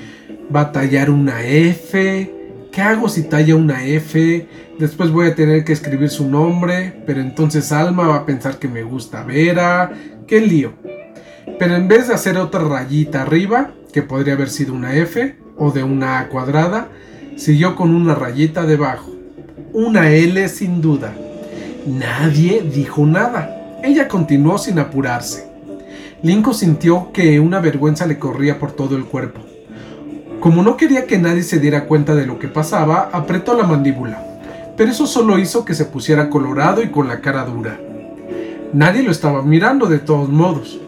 Va 0.54 0.62
a 0.62 0.72
tallar 0.72 1.10
una 1.10 1.44
F. 1.44 2.34
¿Qué 2.72 2.82
hago 2.82 3.08
si 3.08 3.22
talla 3.22 3.54
una 3.54 3.84
F? 3.84 4.48
Después 4.78 5.10
voy 5.10 5.28
a 5.28 5.34
tener 5.34 5.64
que 5.64 5.72
escribir 5.72 6.08
su 6.08 6.28
nombre, 6.28 7.02
pero 7.06 7.20
entonces 7.20 7.70
Alma 7.70 8.06
va 8.08 8.16
a 8.16 8.26
pensar 8.26 8.58
que 8.58 8.68
me 8.68 8.82
gusta 8.82 9.22
Vera. 9.22 9.92
¡Qué 10.26 10.40
lío! 10.40 10.72
Pero 11.58 11.76
en 11.76 11.88
vez 11.88 12.08
de 12.08 12.14
hacer 12.14 12.36
otra 12.36 12.60
rayita 12.60 13.22
arriba, 13.22 13.72
que 13.92 14.02
podría 14.02 14.34
haber 14.34 14.50
sido 14.50 14.74
una 14.74 14.94
F 14.96 15.36
o 15.56 15.70
de 15.70 15.84
una 15.84 16.18
A 16.18 16.28
cuadrada, 16.28 16.88
siguió 17.36 17.76
con 17.76 17.94
una 17.94 18.14
rayita 18.14 18.64
debajo. 18.66 19.12
Una 19.72 20.10
L 20.10 20.48
sin 20.48 20.80
duda. 20.80 21.12
Nadie 21.86 22.62
dijo 22.62 23.06
nada. 23.06 23.78
Ella 23.82 24.08
continuó 24.08 24.58
sin 24.58 24.78
apurarse. 24.78 25.48
Linko 26.22 26.52
sintió 26.52 27.10
que 27.12 27.40
una 27.40 27.60
vergüenza 27.60 28.06
le 28.06 28.18
corría 28.18 28.58
por 28.58 28.72
todo 28.72 28.96
el 28.96 29.06
cuerpo. 29.06 29.40
Como 30.40 30.62
no 30.62 30.76
quería 30.76 31.06
que 31.06 31.18
nadie 31.18 31.42
se 31.42 31.58
diera 31.58 31.86
cuenta 31.86 32.14
de 32.14 32.26
lo 32.26 32.38
que 32.38 32.48
pasaba, 32.48 33.08
apretó 33.12 33.54
la 33.54 33.64
mandíbula, 33.64 34.22
pero 34.76 34.90
eso 34.90 35.06
solo 35.06 35.38
hizo 35.38 35.64
que 35.64 35.74
se 35.74 35.86
pusiera 35.86 36.30
colorado 36.30 36.82
y 36.82 36.88
con 36.88 37.08
la 37.08 37.20
cara 37.20 37.44
dura. 37.44 37.78
Nadie 38.72 39.02
lo 39.02 39.10
estaba 39.10 39.42
mirando 39.42 39.86
de 39.86 39.98
todos 39.98 40.28
modos, 40.28 40.78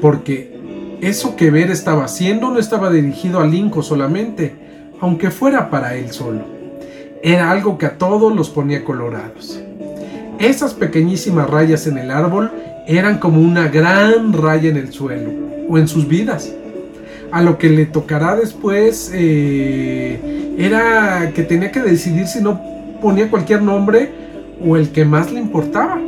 porque 0.00 0.98
eso 1.00 1.36
que 1.36 1.50
Ver 1.50 1.70
estaba 1.70 2.04
haciendo 2.04 2.50
no 2.50 2.58
estaba 2.58 2.90
dirigido 2.90 3.40
a 3.40 3.46
Linko 3.46 3.82
solamente, 3.82 4.54
aunque 5.00 5.30
fuera 5.30 5.70
para 5.70 5.96
él 5.96 6.12
solo. 6.12 6.44
Era 7.22 7.50
algo 7.50 7.78
que 7.78 7.86
a 7.86 7.98
todos 7.98 8.34
los 8.34 8.50
ponía 8.50 8.84
colorados. 8.84 9.60
Esas 10.38 10.74
pequeñísimas 10.74 11.48
rayas 11.48 11.86
en 11.86 11.98
el 11.98 12.10
árbol 12.10 12.50
eran 12.86 13.18
como 13.18 13.40
una 13.40 13.68
gran 13.68 14.32
raya 14.32 14.70
en 14.70 14.76
el 14.76 14.92
suelo 14.92 15.30
o 15.68 15.78
en 15.78 15.88
sus 15.88 16.08
vidas. 16.08 16.52
A 17.30 17.42
lo 17.42 17.58
que 17.58 17.70
le 17.70 17.86
tocará 17.86 18.36
después 18.36 19.10
eh, 19.14 20.54
era 20.58 21.32
que 21.34 21.42
tenía 21.42 21.70
que 21.70 21.80
decidir 21.80 22.26
si 22.26 22.40
no 22.40 22.60
ponía 23.00 23.30
cualquier 23.30 23.62
nombre 23.62 24.10
o 24.64 24.76
el 24.76 24.90
que 24.90 25.04
más 25.04 25.32
le 25.32 25.40
importaba. 25.40 25.98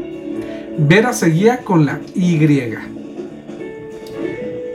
Vera 0.77 1.13
seguía 1.13 1.59
con 1.59 1.87
la 1.87 2.01
Y. 2.15 2.39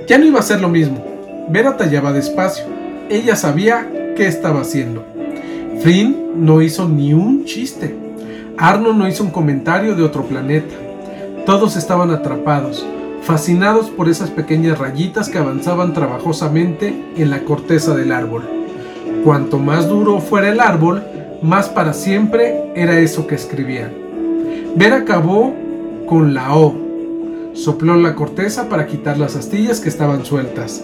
Ya 0.08 0.18
no 0.18 0.26
iba 0.26 0.40
a 0.40 0.44
ser 0.44 0.62
lo 0.62 0.70
mismo. 0.70 1.06
Vera 1.50 1.78
tallaba 1.78 2.14
despacio. 2.14 2.66
Ella 3.10 3.36
sabía 3.36 3.88
qué 4.16 4.28
estaba 4.28 4.62
haciendo. 4.62 5.06
Flynn 5.82 6.16
no 6.36 6.62
hizo 6.62 6.88
ni 6.88 7.14
un 7.14 7.46
chiste. 7.46 8.09
Arno 8.60 8.92
no 8.92 9.08
hizo 9.08 9.24
un 9.24 9.32
comentario 9.32 9.96
de 9.96 10.04
otro 10.04 10.24
planeta. 10.24 10.76
Todos 11.46 11.78
estaban 11.78 12.12
atrapados, 12.12 12.86
fascinados 13.24 13.90
por 13.90 14.10
esas 14.10 14.32
pequeñas 14.32 14.78
rayitas 14.78 15.30
que 15.30 15.38
avanzaban 15.38 15.94
trabajosamente 15.94 16.94
en 17.16 17.30
la 17.30 17.46
corteza 17.46 17.96
del 17.96 18.12
árbol. 18.12 18.44
Cuanto 19.24 19.60
más 19.60 19.88
duro 19.88 20.20
fuera 20.20 20.50
el 20.50 20.60
árbol, 20.60 21.02
más 21.42 21.70
para 21.70 21.94
siempre 21.94 22.74
era 22.76 23.00
eso 23.00 23.28
que 23.28 23.36
escribían. 23.36 23.94
Ver 24.76 24.92
acabó 24.92 25.54
con 26.06 26.34
la 26.34 26.54
O. 26.54 26.76
Sopló 27.54 27.96
la 27.96 28.14
corteza 28.14 28.68
para 28.68 28.88
quitar 28.88 29.18
las 29.18 29.38
astillas 29.38 29.80
que 29.80 29.88
estaban 29.88 30.26
sueltas. 30.26 30.84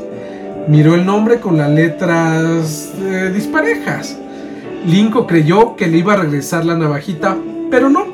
Miró 0.70 0.96
el 0.96 1.06
nombre 1.06 1.42
con 1.42 1.58
las 1.58 1.70
letras 1.70 2.94
eh, 3.02 3.32
disparejas. 3.34 4.18
Linko 4.88 5.28
creyó 5.28 5.76
que 5.76 5.88
le 5.88 5.98
iba 5.98 6.14
a 6.14 6.18
regresar 6.18 6.64
la 6.64 6.78
navajita, 6.78 7.36
pero 7.70 7.90
no. 7.90 8.06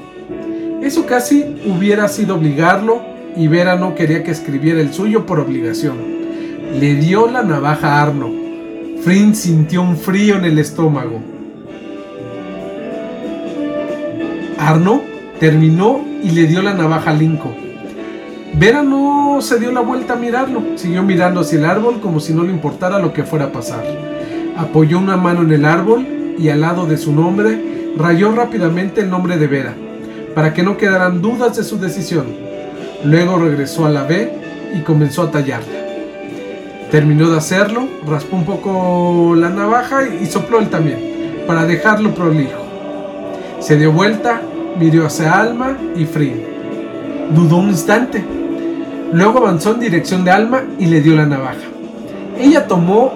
Eso 0.82 1.06
casi 1.06 1.58
hubiera 1.66 2.08
sido 2.08 2.36
obligarlo 2.36 3.02
y 3.36 3.48
Vera 3.48 3.76
no 3.76 3.96
quería 3.96 4.24
que 4.24 4.32
escribiera 4.32 4.82
el 4.82 4.94
suyo 4.94 5.26
por 5.26 5.40
obligación. 5.40 5.98
Le 6.80 6.96
dio 6.96 7.30
la 7.30 7.44
navaja 7.44 7.96
a 7.96 8.04
Arno. 8.04 8.30
Frin 9.04 9.36
sintió 9.36 9.82
un 9.82 9.98
frío 9.98 10.36
en 10.38 10.46
el 10.46 10.60
estómago. 10.60 11.20
Arno 14.58 15.02
terminó 15.40 16.02
y 16.24 16.32
le 16.32 16.46
dio 16.46 16.62
la 16.62 16.74
navaja 16.74 17.12
a 17.12 17.14
Linko. 17.14 17.52
Vera 18.54 18.84
no 18.84 19.40
se 19.42 19.60
dio 19.60 19.72
la 19.72 19.80
vuelta 19.80 20.14
a 20.14 20.18
mirarlo, 20.18 20.62
siguió 20.76 21.04
mirando 21.04 21.40
hacia 21.40 21.58
el 21.58 21.66
árbol 21.66 22.00
como 22.02 22.20
si 22.20 22.34
no 22.34 22.44
le 22.44 22.52
importara 22.52 23.00
lo 23.00 23.14
que 23.14 23.24
fuera 23.24 23.46
a 23.46 23.52
pasar. 23.52 23.84
Apoyó 24.58 25.00
una 25.00 25.18
mano 25.18 25.42
en 25.42 25.52
el 25.52 25.66
árbol 25.66 26.06
y 26.38 26.50
al 26.50 26.62
lado 26.62 26.86
de 26.86 26.98
su 26.98 27.14
nombre 27.14 27.81
rayó 27.98 28.32
rápidamente 28.32 29.02
el 29.02 29.10
nombre 29.10 29.38
de 29.38 29.48
Vera, 29.48 29.74
para 30.36 30.54
que 30.54 30.64
no 30.64 30.78
quedaran 30.78 31.22
dudas 31.22 31.58
de 31.58 31.64
su 31.64 31.80
decisión. 31.80 32.26
Luego 33.04 33.38
regresó 33.38 33.86
a 33.86 33.90
la 33.90 34.04
B 34.04 34.32
y 34.76 34.82
comenzó 34.82 35.24
a 35.24 35.32
tallarla. 35.32 35.82
Terminó 36.92 37.30
de 37.30 37.38
hacerlo, 37.38 37.88
raspó 38.06 38.36
un 38.36 38.46
poco 38.46 39.34
la 39.36 39.50
navaja 39.50 40.04
y 40.08 40.26
sopló 40.26 40.60
él 40.60 40.70
también, 40.70 41.44
para 41.48 41.66
dejarlo 41.66 42.14
prolijo. 42.14 42.60
Se 43.60 43.78
dio 43.78 43.92
vuelta, 43.92 44.42
miró 44.78 45.06
hacia 45.06 45.40
Alma 45.40 45.78
y 45.96 46.06
Frin. 46.06 46.44
Dudó 47.34 47.58
un 47.58 47.70
instante. 47.70 48.24
Luego 49.14 49.40
avanzó 49.40 49.74
en 49.74 49.80
dirección 49.80 50.24
de 50.24 50.32
Alma 50.32 50.64
y 50.80 50.86
le 50.88 51.02
dio 51.02 51.16
la 51.16 51.26
navaja. 51.26 51.68
Ella 52.38 52.68
tomó 52.68 53.14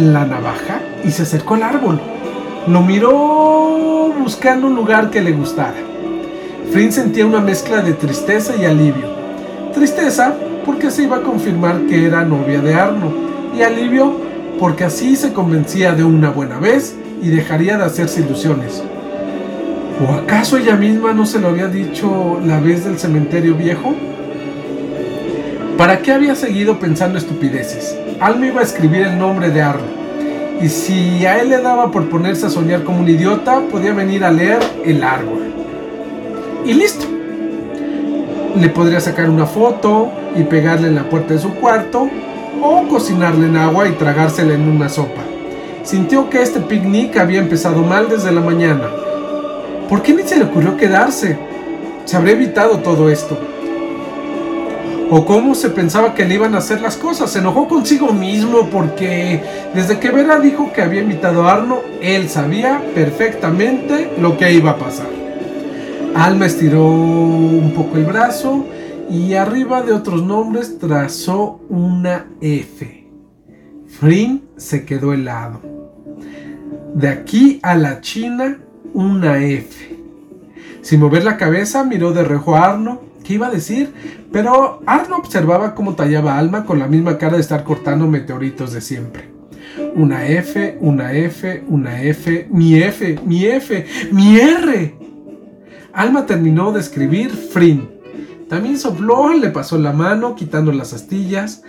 la 0.00 0.24
navaja 0.24 0.80
y 1.04 1.10
se 1.10 1.22
acercó 1.22 1.54
al 1.54 1.64
árbol. 1.64 2.00
Lo 2.66 2.80
miró 2.80 4.14
buscando 4.18 4.68
un 4.68 4.74
lugar 4.74 5.10
que 5.10 5.20
le 5.20 5.32
gustara. 5.32 5.74
Flynn 6.72 6.92
sentía 6.92 7.26
una 7.26 7.40
mezcla 7.40 7.82
de 7.82 7.92
tristeza 7.92 8.54
y 8.58 8.64
alivio. 8.64 9.06
Tristeza 9.74 10.34
porque 10.64 10.90
se 10.90 11.02
iba 11.02 11.18
a 11.18 11.22
confirmar 11.22 11.82
que 11.82 12.06
era 12.06 12.24
novia 12.24 12.62
de 12.62 12.74
Arno 12.74 13.12
y 13.54 13.60
alivio 13.60 14.16
porque 14.58 14.84
así 14.84 15.14
se 15.14 15.34
convencía 15.34 15.92
de 15.92 16.04
una 16.04 16.30
buena 16.30 16.58
vez 16.58 16.96
y 17.20 17.28
dejaría 17.28 17.76
de 17.76 17.84
hacerse 17.84 18.22
ilusiones. 18.22 18.82
¿O 20.00 20.14
acaso 20.14 20.56
ella 20.56 20.74
misma 20.74 21.12
no 21.12 21.26
se 21.26 21.40
lo 21.40 21.48
había 21.48 21.68
dicho 21.68 22.40
la 22.46 22.60
vez 22.60 22.86
del 22.86 22.98
cementerio 22.98 23.56
viejo? 23.56 23.94
¿Para 25.76 25.98
qué 25.98 26.12
había 26.12 26.34
seguido 26.34 26.78
pensando 26.78 27.18
estupideces? 27.18 27.94
Alma 28.20 28.46
iba 28.46 28.62
a 28.62 28.64
escribir 28.64 29.02
el 29.02 29.18
nombre 29.18 29.50
de 29.50 29.60
Arno 29.60 30.03
y 30.60 30.68
si 30.68 31.26
a 31.26 31.40
él 31.40 31.50
le 31.50 31.60
daba 31.60 31.90
por 31.90 32.08
ponerse 32.08 32.46
a 32.46 32.50
soñar 32.50 32.84
como 32.84 33.00
un 33.00 33.08
idiota, 33.08 33.60
podía 33.70 33.92
venir 33.92 34.24
a 34.24 34.30
leer 34.30 34.60
el 34.84 35.02
árbol. 35.02 35.42
Y 36.64 36.72
listo. 36.72 37.06
Le 38.56 38.68
podría 38.68 39.00
sacar 39.00 39.28
una 39.28 39.46
foto 39.46 40.10
y 40.36 40.44
pegarle 40.44 40.88
en 40.88 40.94
la 40.94 41.08
puerta 41.10 41.34
de 41.34 41.40
su 41.40 41.54
cuarto 41.54 42.08
o 42.62 42.88
cocinarla 42.88 43.46
en 43.46 43.56
agua 43.56 43.88
y 43.88 43.92
tragársela 43.92 44.54
en 44.54 44.68
una 44.68 44.88
sopa. 44.88 45.22
Sintió 45.82 46.30
que 46.30 46.40
este 46.40 46.60
picnic 46.60 47.16
había 47.16 47.40
empezado 47.40 47.82
mal 47.82 48.08
desde 48.08 48.32
la 48.32 48.40
mañana. 48.40 48.88
¿Por 49.88 50.02
qué 50.02 50.14
ni 50.14 50.22
se 50.22 50.36
le 50.36 50.44
ocurrió 50.44 50.76
quedarse? 50.76 51.36
Se 52.04 52.16
habría 52.16 52.34
evitado 52.34 52.78
todo 52.78 53.10
esto. 53.10 53.36
¿O 55.10 55.26
cómo 55.26 55.54
se 55.54 55.70
pensaba 55.70 56.14
que 56.14 56.24
le 56.24 56.34
iban 56.34 56.54
a 56.54 56.58
hacer 56.58 56.80
las 56.80 56.96
cosas? 56.96 57.30
Se 57.30 57.38
enojó 57.38 57.68
consigo 57.68 58.12
mismo 58.12 58.68
porque 58.70 59.42
desde 59.74 59.98
que 59.98 60.10
Vera 60.10 60.40
dijo 60.40 60.72
que 60.72 60.82
había 60.82 61.02
invitado 61.02 61.46
a 61.46 61.54
Arno, 61.54 61.80
él 62.00 62.28
sabía 62.28 62.82
perfectamente 62.94 64.12
lo 64.18 64.36
que 64.36 64.52
iba 64.52 64.72
a 64.72 64.78
pasar. 64.78 65.08
Alma 66.14 66.46
estiró 66.46 66.86
un 66.86 67.72
poco 67.74 67.96
el 67.96 68.04
brazo 68.04 68.64
y 69.10 69.34
arriba 69.34 69.82
de 69.82 69.92
otros 69.92 70.22
nombres 70.22 70.78
trazó 70.78 71.60
una 71.68 72.26
F. 72.40 73.06
Frin 73.86 74.44
se 74.56 74.84
quedó 74.84 75.12
helado. 75.12 75.60
De 76.94 77.08
aquí 77.08 77.60
a 77.62 77.74
la 77.74 78.00
China, 78.00 78.58
una 78.92 79.38
F. 79.38 79.98
Sin 80.80 81.00
mover 81.00 81.24
la 81.24 81.36
cabeza, 81.36 81.84
miró 81.84 82.12
de 82.12 82.24
reojo 82.24 82.56
a 82.56 82.66
Arno. 82.66 83.00
¿Qué 83.24 83.34
iba 83.34 83.48
a 83.48 83.50
decir? 83.50 83.92
Pero 84.30 84.82
Arno 84.86 85.16
observaba 85.16 85.74
cómo 85.74 85.94
tallaba 85.94 86.38
Alma 86.38 86.64
con 86.64 86.78
la 86.78 86.86
misma 86.86 87.18
cara 87.18 87.34
de 87.34 87.40
estar 87.40 87.64
cortando 87.64 88.06
meteoritos 88.06 88.72
de 88.72 88.80
siempre. 88.80 89.30
Una 89.96 90.26
F, 90.26 90.78
una 90.80 91.12
F, 91.12 91.64
una 91.66 92.02
F, 92.02 92.46
mi 92.50 92.76
F, 92.76 93.18
mi 93.24 93.46
F, 93.46 93.86
mi 94.12 94.38
R. 94.38 94.94
Alma 95.92 96.26
terminó 96.26 96.70
de 96.70 96.80
escribir 96.80 97.30
Frin 97.30 97.94
también 98.48 98.78
sopló, 98.78 99.32
le 99.32 99.50
pasó 99.50 99.78
la 99.78 99.92
mano, 99.92 100.36
quitando 100.36 100.70
las 100.70 100.92
astillas 100.92 101.62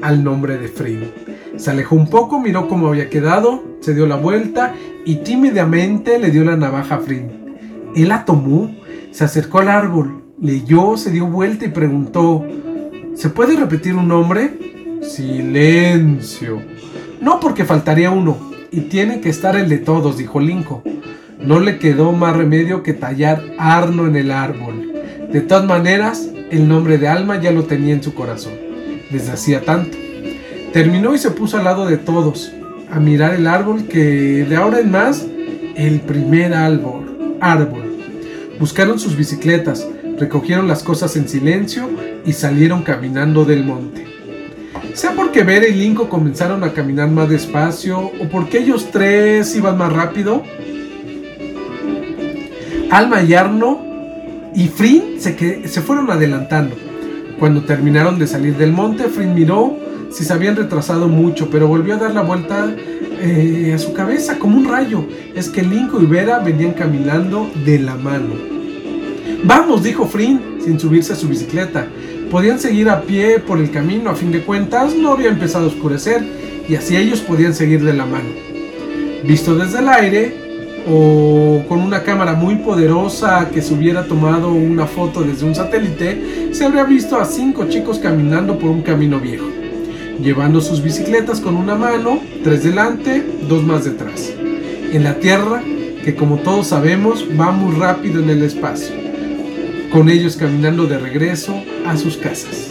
al 0.00 0.22
nombre 0.22 0.58
de 0.58 0.68
Frin. 0.68 1.10
Se 1.56 1.70
alejó 1.70 1.96
un 1.96 2.08
poco, 2.08 2.38
miró 2.38 2.68
cómo 2.68 2.88
había 2.88 3.08
quedado, 3.08 3.62
se 3.80 3.94
dio 3.94 4.06
la 4.06 4.16
vuelta 4.16 4.74
y 5.04 5.16
tímidamente 5.16 6.18
le 6.18 6.30
dio 6.30 6.44
la 6.44 6.56
navaja 6.56 6.96
a 6.96 7.00
Frin. 7.00 7.56
Él 7.96 8.08
la 8.08 8.24
tomó, 8.24 8.74
se 9.10 9.24
acercó 9.24 9.60
al 9.60 9.68
árbol, 9.68 10.21
leyó, 10.42 10.96
se 10.96 11.10
dio 11.10 11.26
vuelta 11.26 11.64
y 11.64 11.68
preguntó: 11.68 12.44
¿Se 13.14 13.30
puede 13.30 13.56
repetir 13.56 13.94
un 13.94 14.08
nombre? 14.08 14.98
Silencio. 15.02 16.60
No, 17.20 17.40
porque 17.40 17.64
faltaría 17.64 18.10
uno, 18.10 18.36
y 18.70 18.82
tiene 18.82 19.20
que 19.20 19.30
estar 19.30 19.56
el 19.56 19.68
de 19.68 19.78
todos, 19.78 20.18
dijo 20.18 20.40
Linko. 20.40 20.82
No 21.40 21.60
le 21.60 21.78
quedó 21.78 22.12
más 22.12 22.36
remedio 22.36 22.82
que 22.82 22.92
tallar 22.92 23.42
Arno 23.58 24.06
en 24.06 24.16
el 24.16 24.30
árbol. 24.30 24.92
De 25.32 25.40
todas 25.40 25.64
maneras, 25.64 26.28
el 26.50 26.68
nombre 26.68 26.98
de 26.98 27.08
Alma 27.08 27.40
ya 27.40 27.52
lo 27.52 27.64
tenía 27.64 27.94
en 27.94 28.02
su 28.02 28.14
corazón, 28.14 28.52
desde 29.10 29.32
hacía 29.32 29.64
tanto. 29.64 29.96
Terminó 30.72 31.14
y 31.14 31.18
se 31.18 31.30
puso 31.30 31.58
al 31.58 31.64
lado 31.64 31.86
de 31.86 31.96
todos, 31.96 32.52
a 32.90 33.00
mirar 33.00 33.34
el 33.34 33.46
árbol 33.46 33.84
que 33.84 34.44
de 34.44 34.56
ahora 34.56 34.80
en 34.80 34.90
más, 34.90 35.26
el 35.76 36.00
primer 36.00 36.52
árbol, 36.54 37.36
árbol. 37.40 37.96
Buscaron 38.60 38.98
sus 38.98 39.16
bicicletas, 39.16 39.86
recogieron 40.22 40.68
las 40.68 40.84
cosas 40.84 41.16
en 41.16 41.28
silencio 41.28 41.90
y 42.24 42.32
salieron 42.32 42.84
caminando 42.84 43.44
del 43.44 43.64
monte. 43.64 44.06
Sea 44.94 45.14
porque 45.16 45.42
Vera 45.42 45.66
y 45.66 45.74
Linko 45.74 46.08
comenzaron 46.08 46.62
a 46.62 46.72
caminar 46.72 47.10
más 47.10 47.28
despacio 47.28 47.98
o 47.98 48.28
porque 48.30 48.58
ellos 48.58 48.90
tres 48.92 49.56
iban 49.56 49.76
más 49.76 49.92
rápido, 49.92 50.44
Alma 52.88 53.20
y 53.24 53.34
Arno 53.34 53.80
y 54.54 54.68
Frin 54.68 55.16
se, 55.18 55.66
se 55.66 55.82
fueron 55.82 56.08
adelantando. 56.08 56.76
Cuando 57.40 57.64
terminaron 57.64 58.16
de 58.20 58.28
salir 58.28 58.56
del 58.56 58.70
monte, 58.70 59.08
Frin 59.08 59.34
miró 59.34 59.76
si 60.12 60.22
se 60.22 60.32
habían 60.32 60.54
retrasado 60.54 61.08
mucho, 61.08 61.50
pero 61.50 61.66
volvió 61.66 61.94
a 61.94 61.96
dar 61.96 62.14
la 62.14 62.22
vuelta 62.22 62.72
eh, 63.20 63.72
a 63.74 63.78
su 63.78 63.92
cabeza 63.92 64.38
como 64.38 64.56
un 64.56 64.68
rayo. 64.68 65.04
Es 65.34 65.48
que 65.48 65.62
Linko 65.62 66.00
y 66.00 66.06
Vera 66.06 66.38
venían 66.38 66.74
caminando 66.74 67.50
de 67.64 67.80
la 67.80 67.96
mano. 67.96 68.61
Vamos, 69.44 69.82
dijo 69.82 70.06
Frin, 70.06 70.40
sin 70.64 70.78
subirse 70.78 71.14
a 71.14 71.16
su 71.16 71.28
bicicleta. 71.28 71.86
Podían 72.30 72.60
seguir 72.60 72.88
a 72.88 73.02
pie 73.02 73.40
por 73.40 73.58
el 73.58 73.70
camino, 73.70 74.10
a 74.10 74.14
fin 74.14 74.30
de 74.30 74.42
cuentas 74.42 74.94
no 74.94 75.10
había 75.10 75.28
empezado 75.28 75.64
a 75.64 75.68
oscurecer, 75.68 76.22
y 76.68 76.76
así 76.76 76.96
ellos 76.96 77.20
podían 77.20 77.52
seguir 77.52 77.82
de 77.82 77.92
la 77.92 78.06
mano. 78.06 78.28
Visto 79.24 79.56
desde 79.56 79.80
el 79.80 79.88
aire, 79.88 80.36
o 80.88 81.64
con 81.68 81.80
una 81.80 82.04
cámara 82.04 82.34
muy 82.34 82.56
poderosa 82.56 83.48
que 83.52 83.62
se 83.62 83.74
hubiera 83.74 84.06
tomado 84.06 84.52
una 84.52 84.86
foto 84.86 85.22
desde 85.22 85.44
un 85.44 85.54
satélite, 85.54 86.50
se 86.52 86.64
habría 86.64 86.84
visto 86.84 87.16
a 87.16 87.24
cinco 87.24 87.66
chicos 87.68 87.98
caminando 87.98 88.58
por 88.58 88.70
un 88.70 88.82
camino 88.82 89.18
viejo, 89.18 89.46
llevando 90.22 90.60
sus 90.60 90.82
bicicletas 90.82 91.40
con 91.40 91.56
una 91.56 91.74
mano, 91.74 92.20
tres 92.44 92.62
delante, 92.62 93.24
dos 93.48 93.64
más 93.64 93.84
detrás. 93.84 94.32
En 94.92 95.02
la 95.02 95.16
Tierra, 95.16 95.62
que 96.04 96.14
como 96.14 96.36
todos 96.38 96.68
sabemos 96.68 97.26
va 97.38 97.50
muy 97.50 97.74
rápido 97.74 98.22
en 98.22 98.30
el 98.30 98.42
espacio, 98.42 99.01
con 99.92 100.08
ellos 100.08 100.36
caminando 100.36 100.86
de 100.86 100.98
regreso 100.98 101.54
a 101.84 101.98
sus 101.98 102.16
casas. 102.16 102.70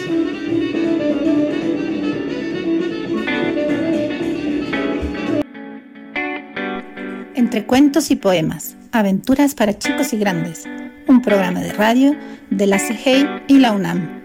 Entre 7.35 7.65
cuentos 7.65 8.09
y 8.09 8.15
poemas, 8.15 8.75
aventuras 8.91 9.53
para 9.53 9.77
chicos 9.77 10.13
y 10.13 10.17
grandes, 10.17 10.63
un 11.07 11.21
programa 11.21 11.61
de 11.61 11.73
radio 11.73 12.15
de 12.49 12.65
la 12.65 12.77
CGI 12.79 13.27
y 13.47 13.59
la 13.59 13.73
UNAM. 13.73 14.21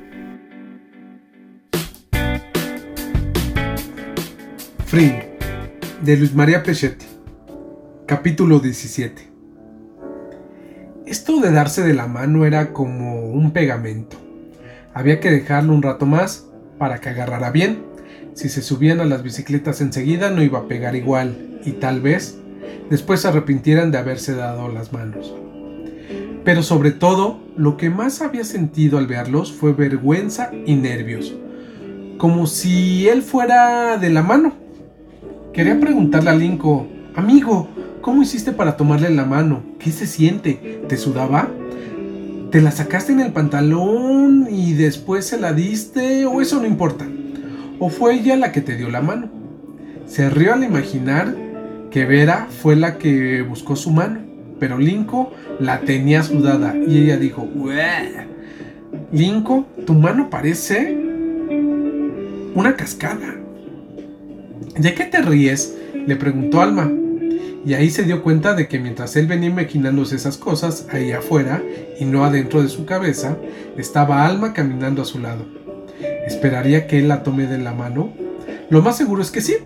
Frin, 4.87 5.17
de 6.03 6.17
Luis 6.17 6.35
María 6.35 6.63
Pechetti, 6.63 7.05
capítulo 8.07 8.59
17. 8.59 9.36
Esto 11.07 11.41
de 11.41 11.53
darse 11.53 11.85
de 11.85 11.95
la 11.95 12.09
mano 12.09 12.47
era 12.47 12.73
como 12.73 13.31
un 13.31 13.53
pegamento. 13.53 14.17
Había 14.93 15.21
que 15.21 15.31
dejarlo 15.31 15.73
un 15.73 15.83
rato 15.83 16.05
más 16.05 16.47
para 16.79 17.01
que 17.01 17.09
agarrara 17.09 17.53
bien. 17.53 17.85
Si 18.35 18.49
se 18.49 18.61
subían 18.61 19.01
a 19.01 19.05
las 19.05 19.23
bicicletas 19.23 19.81
enseguida 19.81 20.31
no 20.31 20.43
iba 20.43 20.59
a 20.59 20.67
pegar 20.67 20.97
igual 20.97 21.61
y 21.65 21.73
tal 21.73 22.01
vez 22.01 22.41
después 22.91 23.21
se 23.21 23.29
arrepintieran 23.29 23.93
de 23.93 23.99
haberse 23.99 24.35
dado 24.35 24.69
las 24.69 24.93
manos. 24.93 25.33
Pero 26.45 26.65
sobre 26.65 26.91
todo, 26.91 27.39
lo 27.57 27.77
que 27.77 27.89
más 27.89 28.21
había 28.21 28.43
sentido 28.43 28.99
al 28.99 29.07
verlos 29.07 29.53
fue 29.53 29.75
vergüenza 29.75 30.51
y 30.67 30.75
nervios, 30.75 31.37
como 32.19 32.49
si 32.49 33.09
él 33.09 33.23
fuera 33.23 33.97
de 33.97 34.11
la 34.11 34.23
mano. 34.25 34.57
Quería 35.53 35.79
preguntarle 35.79 36.31
a 36.31 36.35
Linko, 36.35 36.89
amigo, 37.17 37.69
¿cómo 38.01 38.23
hiciste 38.23 38.53
para 38.53 38.77
tomarle 38.77 39.11
la 39.11 39.25
mano? 39.25 39.63
¿Qué 39.79 39.91
se 39.91 40.07
siente? 40.07 40.83
¿Te 40.89 40.97
sudaba? 40.97 41.49
¿Te 42.51 42.61
la 42.61 42.71
sacaste 42.71 43.13
en 43.13 43.21
el 43.21 43.33
pantalón 43.33 44.47
y 44.51 44.75
después 44.75 45.27
se 45.27 45.41
la 45.41 45.53
diste? 45.53 46.27
¿O 46.27 46.41
eso 46.41 46.61
no 46.61 46.67
importa? 46.67 47.07
¿O 47.79 47.89
fue 47.89 48.15
ella 48.15 48.37
la 48.37 48.53
que 48.53 48.61
te 48.61 48.77
dio 48.77 48.91
la 48.91 49.01
mano? 49.01 49.29
Se 50.07 50.31
rió 50.31 50.55
al 50.55 50.63
imaginar 50.63 51.35
que 51.91 52.05
Vera 52.05 52.47
fue 52.63 52.77
la 52.77 52.99
que 52.99 53.43
buscó 53.43 53.75
su 53.75 53.91
mano, 53.91 54.21
pero 54.61 54.79
Linko 54.79 55.33
la 55.59 55.81
tenía 55.81 56.23
sudada 56.23 56.77
y 56.77 56.99
ella 56.99 57.17
dijo, 57.17 57.49
Linko, 59.13 59.67
tu 59.85 59.95
mano 59.95 60.31
parece 60.31 60.97
una 62.55 62.77
cascada. 62.77 63.35
¿De 64.79 64.95
qué 64.95 65.05
te 65.05 65.23
ríes? 65.23 65.77
le 66.07 66.17
preguntó 66.17 66.61
Alma. 66.61 66.91
Y 67.67 67.75
ahí 67.75 67.91
se 67.91 68.05
dio 68.05 68.23
cuenta 68.23 68.55
de 68.55 68.69
que 68.69 68.79
mientras 68.79 69.17
él 69.17 69.27
venía 69.27 69.49
imaginándose 69.49 70.15
esas 70.15 70.39
cosas 70.39 70.87
ahí 70.93 71.11
afuera 71.11 71.65
y 71.99 72.05
no 72.05 72.25
adentro 72.25 72.63
de 72.63 72.69
su 72.69 72.87
cabeza, 72.87 73.37
estaba 73.77 74.25
Alma 74.25 74.53
caminando 74.53 75.03
a 75.03 75.05
su 75.05 75.19
lado. 75.19 75.45
¿Esperaría 76.25 76.87
que 76.87 77.01
él 77.01 77.09
la 77.09 77.25
tome 77.25 77.49
de 77.49 77.59
la 77.59 77.75
mano? 77.75 78.13
Lo 78.71 78.83
más 78.83 78.97
seguro 78.97 79.21
es 79.21 79.33
que 79.33 79.41
sí, 79.41 79.57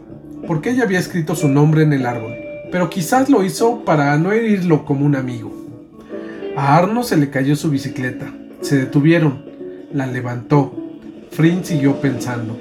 porque 0.47 0.71
ella 0.71 0.85
había 0.85 0.99
escrito 0.99 1.37
su 1.37 1.49
nombre 1.49 1.83
en 1.83 1.93
el 1.93 2.07
árbol, 2.07 2.33
pero 2.73 2.89
quizás 2.89 3.29
lo 3.29 3.45
hizo 3.45 3.85
para 3.85 4.17
no 4.17 4.33
herirlo 4.33 4.87
como 4.87 5.05
un 5.05 5.15
amigo. 5.15 5.53
A 6.57 6.79
Arno 6.79 7.03
se 7.03 7.19
le 7.19 7.29
cayó 7.29 7.55
su 7.55 7.69
bicicleta. 7.69 8.33
Se 8.63 8.79
detuvieron. 8.79 9.45
La 9.93 10.07
levantó. 10.07 10.75
Frin 11.33 11.67
siguió 11.67 12.01
pensando. 12.01 12.59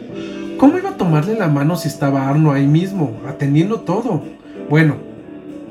¿Cómo 0.57 0.77
iba 0.77 0.89
a 0.89 0.97
tomarle 0.97 1.35
la 1.35 1.47
mano 1.47 1.77
si 1.77 1.87
estaba 1.87 2.27
Arno 2.27 2.51
ahí 2.51 2.67
mismo, 2.67 3.21
atendiendo 3.25 3.81
todo? 3.81 4.21
Bueno, 4.69 5.08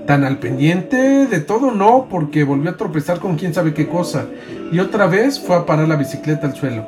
tan 0.09 0.25
al 0.25 0.39
pendiente 0.39 1.27
de 1.27 1.41
todo 1.41 1.71
no, 1.71 2.07
porque 2.09 2.43
volvió 2.43 2.71
a 2.71 2.79
tropezar 2.79 3.19
con 3.19 3.37
quién 3.37 3.53
sabe 3.53 3.75
qué 3.75 3.89
cosa, 3.89 4.25
y 4.73 4.79
otra 4.79 5.07
vez 5.07 5.39
fue 5.39 5.55
a 5.55 5.67
parar 5.67 5.87
la 5.87 5.97
bicicleta 5.97 6.47
al 6.47 6.57
suelo. 6.57 6.87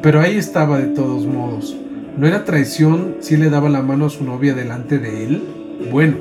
Pero 0.00 0.20
ahí 0.20 0.36
estaba 0.36 0.78
de 0.78 0.86
todos 0.86 1.26
modos. 1.26 1.76
¿No 2.16 2.28
era 2.28 2.44
traición 2.44 3.16
si 3.18 3.36
le 3.36 3.50
daba 3.50 3.68
la 3.68 3.82
mano 3.82 4.06
a 4.06 4.10
su 4.10 4.22
novia 4.22 4.54
delante 4.54 5.00
de 5.00 5.24
él? 5.24 5.42
Bueno, 5.90 6.18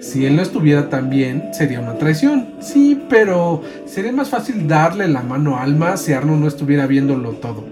si 0.00 0.26
él 0.26 0.34
no 0.34 0.42
estuviera 0.42 0.88
tan 0.88 1.08
bien, 1.08 1.50
sería 1.52 1.78
una 1.78 1.94
traición. 1.94 2.54
Sí, 2.58 3.00
pero 3.08 3.62
sería 3.86 4.10
más 4.10 4.30
fácil 4.30 4.66
darle 4.66 5.06
la 5.06 5.22
mano 5.22 5.56
a 5.56 5.62
Alma 5.62 5.96
si 5.96 6.12
Arno 6.12 6.36
no 6.36 6.48
estuviera 6.48 6.88
viéndolo 6.88 7.30
todo. 7.34 7.62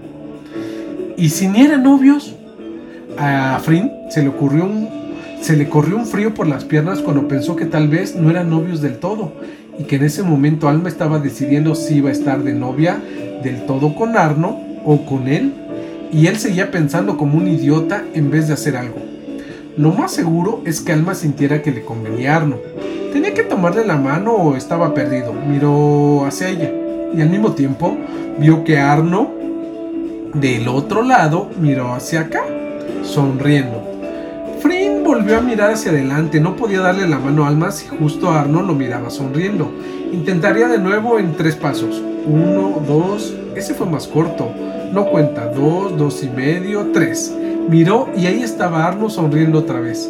¿Y 1.17 1.27
si 1.27 1.49
ni 1.49 1.63
eran 1.65 1.83
novios? 1.83 2.37
A 3.17 3.59
Frin 3.61 3.91
se 4.09 4.21
le 4.23 4.29
ocurrió 4.29 4.63
un, 4.63 5.00
se 5.41 5.57
le 5.57 5.67
corrió 5.67 5.97
un 5.97 6.05
frío 6.05 6.33
por 6.33 6.47
las 6.47 6.65
piernas 6.65 6.99
cuando 6.99 7.27
pensó 7.27 7.55
que 7.55 7.65
tal 7.65 7.87
vez 7.87 8.15
no 8.15 8.29
eran 8.29 8.49
novios 8.49 8.79
del 8.79 8.99
todo 8.99 9.33
y 9.77 9.85
que 9.85 9.95
en 9.95 10.03
ese 10.03 10.21
momento 10.21 10.69
Alma 10.69 10.87
estaba 10.87 11.17
decidiendo 11.17 11.73
si 11.73 11.95
iba 11.95 12.09
a 12.09 12.13
estar 12.13 12.43
de 12.43 12.53
novia 12.53 13.01
del 13.43 13.65
todo 13.65 13.95
con 13.95 14.15
Arno 14.15 14.59
o 14.85 15.03
con 15.05 15.27
él 15.27 15.53
y 16.13 16.27
él 16.27 16.37
seguía 16.37 16.69
pensando 16.69 17.17
como 17.17 17.37
un 17.37 17.47
idiota 17.47 18.03
en 18.13 18.29
vez 18.29 18.47
de 18.47 18.53
hacer 18.53 18.77
algo. 18.77 18.97
Lo 19.77 19.91
más 19.91 20.11
seguro 20.11 20.61
es 20.65 20.79
que 20.79 20.91
Alma 20.91 21.15
sintiera 21.15 21.63
que 21.63 21.71
le 21.71 21.83
convenía 21.83 22.33
a 22.33 22.37
Arno. 22.37 22.57
Tenía 23.11 23.33
que 23.33 23.43
tomarle 23.43 23.85
la 23.85 23.97
mano 23.97 24.33
o 24.33 24.55
estaba 24.55 24.93
perdido. 24.93 25.33
Miró 25.33 26.25
hacia 26.25 26.49
ella 26.49 26.71
y 27.15 27.21
al 27.21 27.29
mismo 27.29 27.53
tiempo 27.53 27.97
vio 28.37 28.63
que 28.63 28.77
Arno 28.77 29.31
del 30.35 30.67
otro 30.67 31.01
lado 31.01 31.49
miró 31.59 31.93
hacia 31.93 32.21
acá, 32.21 32.43
sonriendo. 33.03 33.90
Frin 34.61 35.03
volvió 35.03 35.39
a 35.39 35.41
mirar 35.41 35.71
hacia 35.71 35.91
adelante, 35.91 36.39
no 36.39 36.55
podía 36.55 36.81
darle 36.81 37.07
la 37.07 37.17
mano 37.17 37.45
a 37.45 37.47
Alma 37.47 37.71
si 37.71 37.87
justo 37.87 38.29
Arno 38.29 38.61
lo 38.61 38.75
miraba 38.75 39.09
sonriendo. 39.09 39.71
Intentaría 40.11 40.67
de 40.67 40.77
nuevo 40.77 41.17
en 41.17 41.35
tres 41.35 41.55
pasos. 41.55 42.01
Uno, 42.25 42.79
dos, 42.85 43.33
ese 43.55 43.73
fue 43.73 43.87
más 43.87 44.07
corto. 44.07 44.51
No 44.93 45.05
cuenta, 45.07 45.47
dos, 45.47 45.97
dos 45.97 46.23
y 46.23 46.29
medio, 46.29 46.91
tres. 46.93 47.35
Miró 47.69 48.09
y 48.15 48.27
ahí 48.27 48.43
estaba 48.43 48.85
Arno 48.85 49.09
sonriendo 49.09 49.59
otra 49.59 49.79
vez. 49.79 50.07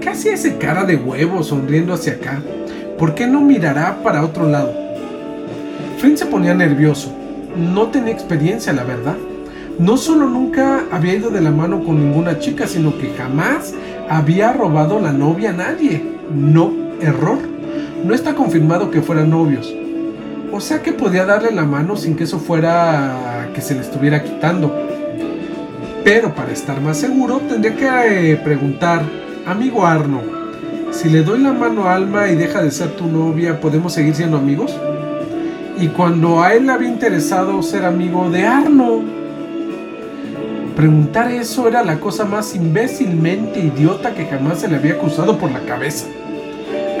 Casi 0.00 0.28
ese 0.28 0.58
cara 0.58 0.84
de 0.84 0.94
huevo 0.94 1.42
sonriendo 1.42 1.92
hacia 1.92 2.14
acá. 2.14 2.40
¿Por 2.98 3.14
qué 3.14 3.26
no 3.26 3.40
mirará 3.40 3.98
para 4.04 4.24
otro 4.24 4.48
lado? 4.48 4.72
Frin 5.98 6.16
se 6.16 6.26
ponía 6.26 6.54
nervioso. 6.54 7.12
No 7.56 7.88
tenía 7.88 8.12
experiencia, 8.12 8.72
la 8.72 8.84
verdad. 8.84 9.16
No 9.78 9.96
solo 9.96 10.28
nunca 10.28 10.86
había 10.90 11.14
ido 11.14 11.30
de 11.30 11.40
la 11.40 11.52
mano 11.52 11.84
con 11.84 12.00
ninguna 12.00 12.40
chica, 12.40 12.66
sino 12.66 12.98
que 12.98 13.12
jamás 13.16 13.72
había 14.08 14.52
robado 14.52 15.00
la 15.00 15.12
novia 15.12 15.50
a 15.50 15.54
nadie. 15.54 16.02
No, 16.34 16.72
error. 17.00 17.38
No 18.04 18.14
está 18.14 18.34
confirmado 18.34 18.90
que 18.90 19.02
fueran 19.02 19.30
novios. 19.30 19.74
O 20.52 20.60
sea 20.60 20.82
que 20.82 20.92
podía 20.92 21.24
darle 21.26 21.50
la 21.50 21.64
mano 21.64 21.96
sin 21.96 22.16
que 22.16 22.24
eso 22.24 22.38
fuera 22.38 23.48
que 23.54 23.60
se 23.60 23.74
le 23.74 23.80
estuviera 23.80 24.22
quitando. 24.22 24.74
Pero 26.04 26.34
para 26.34 26.52
estar 26.52 26.80
más 26.80 26.96
seguro 26.96 27.40
tendría 27.48 27.76
que 27.76 28.32
eh, 28.32 28.36
preguntar, 28.36 29.02
amigo 29.46 29.84
Arno, 29.84 30.22
si 30.90 31.10
le 31.10 31.22
doy 31.22 31.40
la 31.40 31.52
mano 31.52 31.84
a 31.84 31.94
Alma 31.94 32.28
y 32.28 32.34
deja 32.34 32.62
de 32.62 32.70
ser 32.70 32.96
tu 32.96 33.06
novia, 33.06 33.60
¿podemos 33.60 33.92
seguir 33.92 34.14
siendo 34.14 34.38
amigos? 34.38 34.74
Y 35.78 35.88
cuando 35.88 36.42
a 36.42 36.54
él 36.54 36.66
le 36.66 36.72
había 36.72 36.88
interesado 36.88 37.62
ser 37.62 37.84
amigo 37.84 38.30
de 38.30 38.44
Arno, 38.44 39.17
preguntar 40.78 41.32
eso 41.32 41.66
era 41.66 41.82
la 41.82 41.98
cosa 41.98 42.24
más 42.24 42.54
imbécilmente 42.54 43.58
idiota 43.58 44.14
que 44.14 44.26
jamás 44.26 44.60
se 44.60 44.68
le 44.68 44.76
había 44.76 44.96
cruzado 44.96 45.36
por 45.36 45.50
la 45.50 45.58
cabeza. 45.62 46.06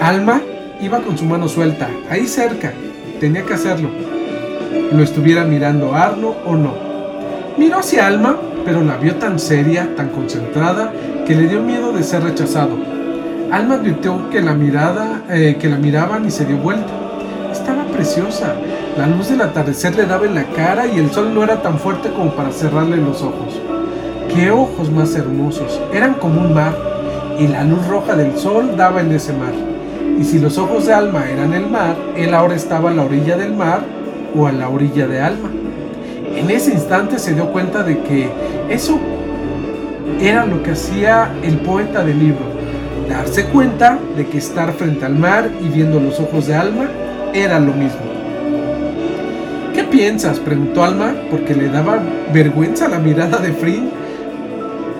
Alma 0.00 0.42
iba 0.80 0.98
con 1.00 1.16
su 1.16 1.24
mano 1.24 1.46
suelta, 1.46 1.88
ahí 2.10 2.26
cerca, 2.26 2.72
tenía 3.20 3.44
que 3.44 3.54
hacerlo. 3.54 3.88
Lo 4.90 5.00
estuviera 5.00 5.44
mirando 5.44 5.94
Arno 5.94 6.34
o 6.44 6.56
no. 6.56 6.74
Miró 7.56 7.78
hacia 7.78 8.08
Alma, 8.08 8.36
pero 8.64 8.82
la 8.82 8.96
vio 8.96 9.14
tan 9.14 9.38
seria, 9.38 9.94
tan 9.94 10.08
concentrada, 10.08 10.92
que 11.24 11.36
le 11.36 11.46
dio 11.46 11.62
miedo 11.62 11.92
de 11.92 12.02
ser 12.02 12.24
rechazado. 12.24 12.76
Alma 13.52 13.76
advirtió 13.76 14.28
que 14.28 14.42
la 14.42 14.54
mirada, 14.54 15.22
eh, 15.30 15.56
que 15.56 15.68
la 15.68 15.76
miraban 15.76 16.26
y 16.26 16.32
se 16.32 16.44
dio 16.46 16.56
vuelta. 16.56 16.92
Estaba 17.52 17.84
preciosa. 17.84 18.56
La 18.98 19.06
luz 19.06 19.28
del 19.28 19.40
atardecer 19.42 19.94
le 19.94 20.06
daba 20.06 20.26
en 20.26 20.34
la 20.34 20.42
cara 20.42 20.84
y 20.88 20.98
el 20.98 21.12
sol 21.12 21.32
no 21.32 21.44
era 21.44 21.62
tan 21.62 21.78
fuerte 21.78 22.10
como 22.10 22.32
para 22.32 22.50
cerrarle 22.50 22.96
los 22.96 23.22
ojos. 23.22 23.62
¡Qué 24.34 24.50
ojos 24.50 24.90
más 24.90 25.14
hermosos! 25.14 25.80
Eran 25.94 26.14
como 26.14 26.40
un 26.40 26.52
mar 26.52 26.76
y 27.38 27.46
la 27.46 27.62
luz 27.62 27.86
roja 27.86 28.16
del 28.16 28.36
sol 28.36 28.76
daba 28.76 29.00
en 29.00 29.12
ese 29.12 29.32
mar. 29.34 29.52
Y 30.18 30.24
si 30.24 30.40
los 30.40 30.58
ojos 30.58 30.86
de 30.86 30.94
Alma 30.94 31.30
eran 31.30 31.54
el 31.54 31.70
mar, 31.70 31.94
él 32.16 32.34
ahora 32.34 32.56
estaba 32.56 32.90
a 32.90 32.92
la 32.92 33.04
orilla 33.04 33.36
del 33.36 33.54
mar 33.54 33.82
o 34.36 34.48
a 34.48 34.50
la 34.50 34.68
orilla 34.68 35.06
de 35.06 35.20
Alma. 35.20 35.48
En 36.34 36.50
ese 36.50 36.72
instante 36.72 37.20
se 37.20 37.34
dio 37.34 37.52
cuenta 37.52 37.84
de 37.84 38.00
que 38.00 38.28
eso 38.68 38.98
era 40.20 40.44
lo 40.44 40.60
que 40.64 40.72
hacía 40.72 41.30
el 41.44 41.58
poeta 41.58 42.02
del 42.02 42.18
libro, 42.18 42.46
darse 43.08 43.44
cuenta 43.44 43.96
de 44.16 44.26
que 44.26 44.38
estar 44.38 44.72
frente 44.72 45.06
al 45.06 45.14
mar 45.14 45.48
y 45.64 45.68
viendo 45.68 46.00
los 46.00 46.18
ojos 46.18 46.48
de 46.48 46.56
Alma 46.56 46.88
era 47.32 47.60
lo 47.60 47.72
mismo. 47.72 48.07
¿Qué 49.90 49.96
piensas? 49.96 50.38
preguntó 50.38 50.84
Alma 50.84 51.14
porque 51.30 51.54
le 51.54 51.70
daba 51.70 51.98
vergüenza 52.30 52.88
la 52.88 52.98
mirada 52.98 53.38
de 53.38 53.54
Frin. 53.54 53.88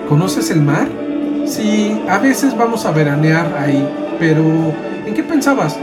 ¿Conoces 0.07 0.49
el 0.49 0.61
mar? 0.61 0.87
Sí, 1.45 2.01
a 2.09 2.17
veces 2.17 2.57
vamos 2.57 2.87
a 2.87 2.91
veranear 2.91 3.55
ahí, 3.55 3.87
pero 4.17 4.43
¿en 5.05 5.13
qué 5.13 5.21
pensabas? 5.21 5.77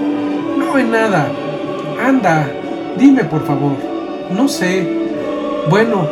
No 0.58 0.76
en 0.76 0.90
nada. 0.90 1.28
Anda, 2.04 2.50
dime 2.98 3.22
por 3.22 3.46
favor. 3.46 3.76
No 4.34 4.48
sé. 4.48 4.84
Bueno, 5.70 6.08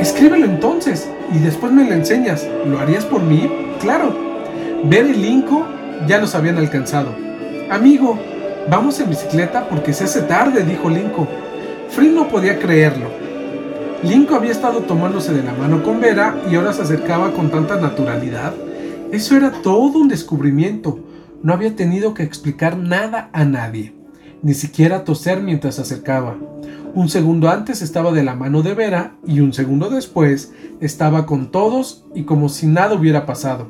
escríbelo 0.00 0.46
entonces 0.46 1.08
y 1.32 1.38
después 1.38 1.72
me 1.72 1.84
lo 1.84 1.94
enseñas. 1.94 2.44
¿Lo 2.66 2.80
harías 2.80 3.04
por 3.04 3.22
mí? 3.22 3.48
Claro. 3.80 4.12
Ver 4.82 5.06
y 5.06 5.14
Linko 5.14 5.64
ya 6.08 6.18
los 6.18 6.34
habían 6.34 6.58
alcanzado. 6.58 7.14
Amigo, 7.70 8.18
vamos 8.68 8.98
en 9.00 9.10
bicicleta 9.10 9.68
porque 9.68 9.92
se 9.92 10.04
hace 10.04 10.22
tarde, 10.22 10.64
dijo 10.64 10.90
Linko. 10.90 11.26
Frin 11.88 12.14
no 12.14 12.28
podía 12.28 12.58
creerlo. 12.58 13.08
Linko 14.02 14.34
había 14.34 14.52
estado 14.52 14.80
tomándose 14.80 15.32
de 15.32 15.42
la 15.42 15.52
mano 15.52 15.82
con 15.82 16.00
Vera 16.00 16.40
y 16.50 16.54
ahora 16.54 16.72
se 16.72 16.82
acercaba 16.82 17.32
con 17.32 17.50
tanta 17.50 17.76
naturalidad. 17.76 18.54
Eso 19.12 19.36
era 19.36 19.50
todo 19.50 19.98
un 19.98 20.08
descubrimiento. 20.08 21.00
No 21.42 21.52
había 21.52 21.74
tenido 21.74 22.14
que 22.14 22.22
explicar 22.22 22.76
nada 22.76 23.30
a 23.32 23.44
nadie, 23.44 23.94
ni 24.42 24.54
siquiera 24.54 25.04
toser 25.04 25.42
mientras 25.42 25.76
se 25.76 25.82
acercaba. 25.82 26.36
Un 26.94 27.08
segundo 27.08 27.48
antes 27.48 27.82
estaba 27.82 28.10
de 28.10 28.24
la 28.24 28.34
mano 28.34 28.62
de 28.62 28.74
Vera 28.74 29.14
y 29.26 29.40
un 29.40 29.52
segundo 29.52 29.90
después 29.90 30.52
estaba 30.80 31.24
con 31.24 31.50
todos 31.50 32.04
y 32.14 32.24
como 32.24 32.48
si 32.48 32.66
nada 32.66 32.94
hubiera 32.94 33.26
pasado. 33.26 33.68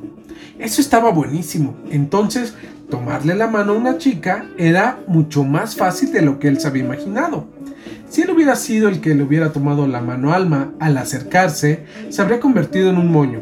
Eso 0.59 0.81
estaba 0.81 1.11
buenísimo. 1.11 1.75
Entonces, 1.91 2.55
tomarle 2.91 3.35
la 3.35 3.47
mano 3.47 3.73
a 3.73 3.77
una 3.77 3.97
chica 3.97 4.45
era 4.59 5.01
mucho 5.07 5.45
más 5.45 5.77
fácil 5.77 6.13
de 6.13 6.23
lo 6.23 6.39
que 6.39 6.49
él 6.49 6.61
se 6.61 6.69
había 6.69 6.85
imaginado. 6.85 7.47
Si 8.09 8.23
él 8.23 8.31
hubiera 8.31 8.57
sido 8.57 8.89
el 8.89 9.01
que 9.01 9.15
le 9.15 9.23
hubiera 9.23 9.53
tomado 9.53 9.87
la 9.87 10.01
mano 10.01 10.33
a 10.33 10.37
Alma 10.37 10.73
al 10.81 10.99
acercarse, 10.99 11.85
se 12.09 12.21
habría 12.21 12.41
convertido 12.41 12.91
en 12.91 12.99
un 12.99 13.11
moño, 13.11 13.41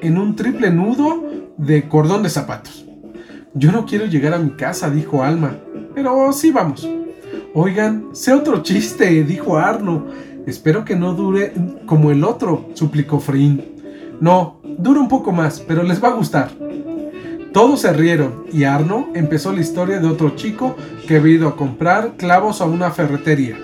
en 0.00 0.18
un 0.18 0.34
triple 0.34 0.70
nudo 0.70 1.22
de 1.58 1.88
cordón 1.88 2.22
de 2.22 2.30
zapatos. 2.30 2.86
Yo 3.52 3.70
no 3.72 3.84
quiero 3.84 4.06
llegar 4.06 4.32
a 4.32 4.38
mi 4.38 4.50
casa, 4.50 4.90
dijo 4.90 5.22
Alma, 5.22 5.58
pero 5.94 6.32
sí 6.32 6.50
vamos. 6.50 6.88
Oigan, 7.52 8.10
sé 8.12 8.32
otro 8.32 8.62
chiste, 8.62 9.24
dijo 9.24 9.58
Arno. 9.58 10.06
Espero 10.46 10.84
que 10.84 10.96
no 10.96 11.14
dure 11.14 11.52
como 11.84 12.10
el 12.10 12.24
otro, 12.24 12.70
suplicó 12.74 13.20
Frin. 13.20 13.62
No, 14.20 14.60
dura 14.78 15.00
un 15.00 15.08
poco 15.08 15.32
más, 15.32 15.60
pero 15.60 15.82
les 15.82 16.02
va 16.02 16.08
a 16.08 16.14
gustar. 16.14 16.50
Todos 17.52 17.80
se 17.80 17.92
rieron 17.92 18.44
y 18.52 18.62
Arno 18.62 19.08
empezó 19.12 19.52
la 19.52 19.60
historia 19.60 19.98
de 19.98 20.06
otro 20.06 20.36
chico 20.36 20.76
que 21.08 21.16
había 21.16 21.34
ido 21.34 21.48
a 21.48 21.56
comprar 21.56 22.12
clavos 22.16 22.60
a 22.60 22.64
una 22.64 22.92
ferretería. 22.92 23.58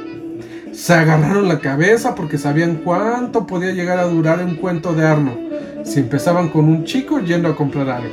Se 0.72 0.92
agarraron 0.92 1.46
la 1.46 1.60
cabeza 1.60 2.16
porque 2.16 2.36
sabían 2.36 2.80
cuánto 2.82 3.46
podía 3.46 3.70
llegar 3.70 4.00
a 4.00 4.08
durar 4.08 4.44
un 4.44 4.56
cuento 4.56 4.92
de 4.92 5.06
Arno 5.06 5.38
si 5.84 6.00
empezaban 6.00 6.48
con 6.48 6.64
un 6.64 6.84
chico 6.84 7.20
yendo 7.20 7.48
a 7.48 7.54
comprar 7.54 7.88
algo. 7.88 8.12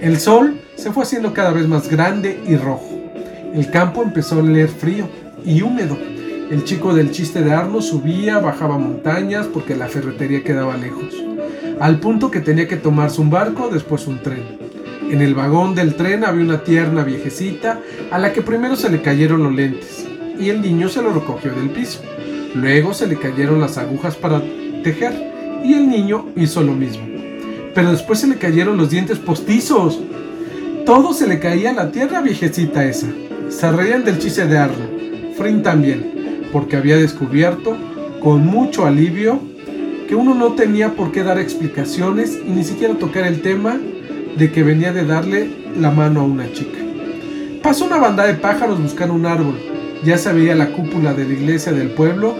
El 0.00 0.18
sol 0.18 0.58
se 0.74 0.90
fue 0.90 1.02
haciendo 1.02 1.34
cada 1.34 1.50
vez 1.50 1.68
más 1.68 1.90
grande 1.90 2.40
y 2.46 2.56
rojo. 2.56 2.88
El 3.52 3.70
campo 3.70 4.02
empezó 4.02 4.36
a 4.36 4.38
oler 4.38 4.68
frío 4.68 5.06
y 5.44 5.60
húmedo. 5.60 5.98
El 6.50 6.64
chico 6.64 6.94
del 6.94 7.10
chiste 7.10 7.42
de 7.42 7.52
Arno 7.52 7.82
subía, 7.82 8.38
bajaba 8.38 8.78
montañas 8.78 9.48
porque 9.48 9.76
la 9.76 9.88
ferretería 9.88 10.42
quedaba 10.42 10.78
lejos, 10.78 11.14
al 11.78 12.00
punto 12.00 12.30
que 12.30 12.40
tenía 12.40 12.66
que 12.66 12.76
tomarse 12.76 13.20
un 13.20 13.28
barco, 13.28 13.68
después 13.68 14.06
un 14.06 14.22
tren. 14.22 14.67
En 15.10 15.22
el 15.22 15.34
vagón 15.34 15.74
del 15.74 15.94
tren 15.94 16.22
había 16.22 16.44
una 16.44 16.62
tierna 16.64 17.02
viejecita 17.02 17.80
a 18.10 18.18
la 18.18 18.34
que 18.34 18.42
primero 18.42 18.76
se 18.76 18.90
le 18.90 19.00
cayeron 19.00 19.42
los 19.42 19.54
lentes 19.54 20.06
y 20.38 20.50
el 20.50 20.60
niño 20.60 20.90
se 20.90 21.00
lo 21.00 21.14
recogió 21.14 21.50
del 21.54 21.70
piso. 21.70 22.02
Luego 22.54 22.92
se 22.92 23.06
le 23.06 23.16
cayeron 23.16 23.58
las 23.58 23.78
agujas 23.78 24.16
para 24.16 24.42
tejer 24.84 25.14
y 25.64 25.72
el 25.72 25.88
niño 25.88 26.26
hizo 26.36 26.62
lo 26.62 26.74
mismo. 26.74 27.06
Pero 27.74 27.90
después 27.90 28.18
se 28.18 28.26
le 28.26 28.36
cayeron 28.36 28.76
los 28.76 28.90
dientes 28.90 29.18
postizos. 29.18 29.98
Todo 30.84 31.14
se 31.14 31.26
le 31.26 31.38
caía 31.38 31.70
a 31.70 31.74
la 31.74 31.90
tierra 31.90 32.20
viejecita 32.20 32.84
esa. 32.84 33.06
Se 33.48 33.72
reían 33.72 34.04
del 34.04 34.18
chiste 34.18 34.46
de 34.46 34.58
Arno, 34.58 34.84
Frin 35.38 35.62
también, 35.62 36.44
porque 36.52 36.76
había 36.76 36.98
descubierto, 36.98 37.78
con 38.20 38.44
mucho 38.44 38.84
alivio, 38.84 39.40
que 40.06 40.14
uno 40.14 40.34
no 40.34 40.52
tenía 40.52 40.94
por 40.94 41.12
qué 41.12 41.22
dar 41.22 41.38
explicaciones 41.38 42.38
y 42.46 42.50
ni 42.50 42.62
siquiera 42.62 42.94
tocar 42.94 43.26
el 43.26 43.40
tema 43.40 43.78
de 44.38 44.52
que 44.52 44.62
venía 44.62 44.92
de 44.92 45.04
darle 45.04 45.50
la 45.76 45.90
mano 45.90 46.20
a 46.20 46.24
una 46.24 46.50
chica. 46.52 46.78
Pasó 47.62 47.84
una 47.86 47.98
banda 47.98 48.26
de 48.26 48.34
pájaros 48.34 48.80
buscando 48.80 49.14
un 49.14 49.26
árbol. 49.26 49.58
Ya 50.04 50.16
se 50.16 50.32
veía 50.32 50.54
la 50.54 50.70
cúpula 50.72 51.12
de 51.12 51.24
la 51.24 51.32
iglesia 51.34 51.72
del 51.72 51.90
pueblo 51.90 52.36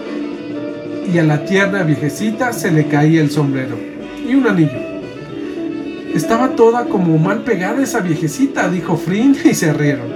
y 1.13 1.17
a 1.17 1.23
la 1.23 1.43
tierna 1.43 1.83
viejecita 1.83 2.53
se 2.53 2.71
le 2.71 2.87
caía 2.87 3.21
el 3.21 3.29
sombrero. 3.29 3.77
y 4.27 4.35
un 4.35 4.47
anillo. 4.47 4.79
Estaba 6.13 6.49
toda 6.49 6.85
como 6.85 7.17
mal 7.17 7.43
pegada 7.43 7.81
esa 7.81 7.99
viejecita, 7.99 8.69
dijo 8.69 8.95
Frin 8.95 9.35
y 9.43 9.53
se 9.53 9.73
rieron. 9.73 10.07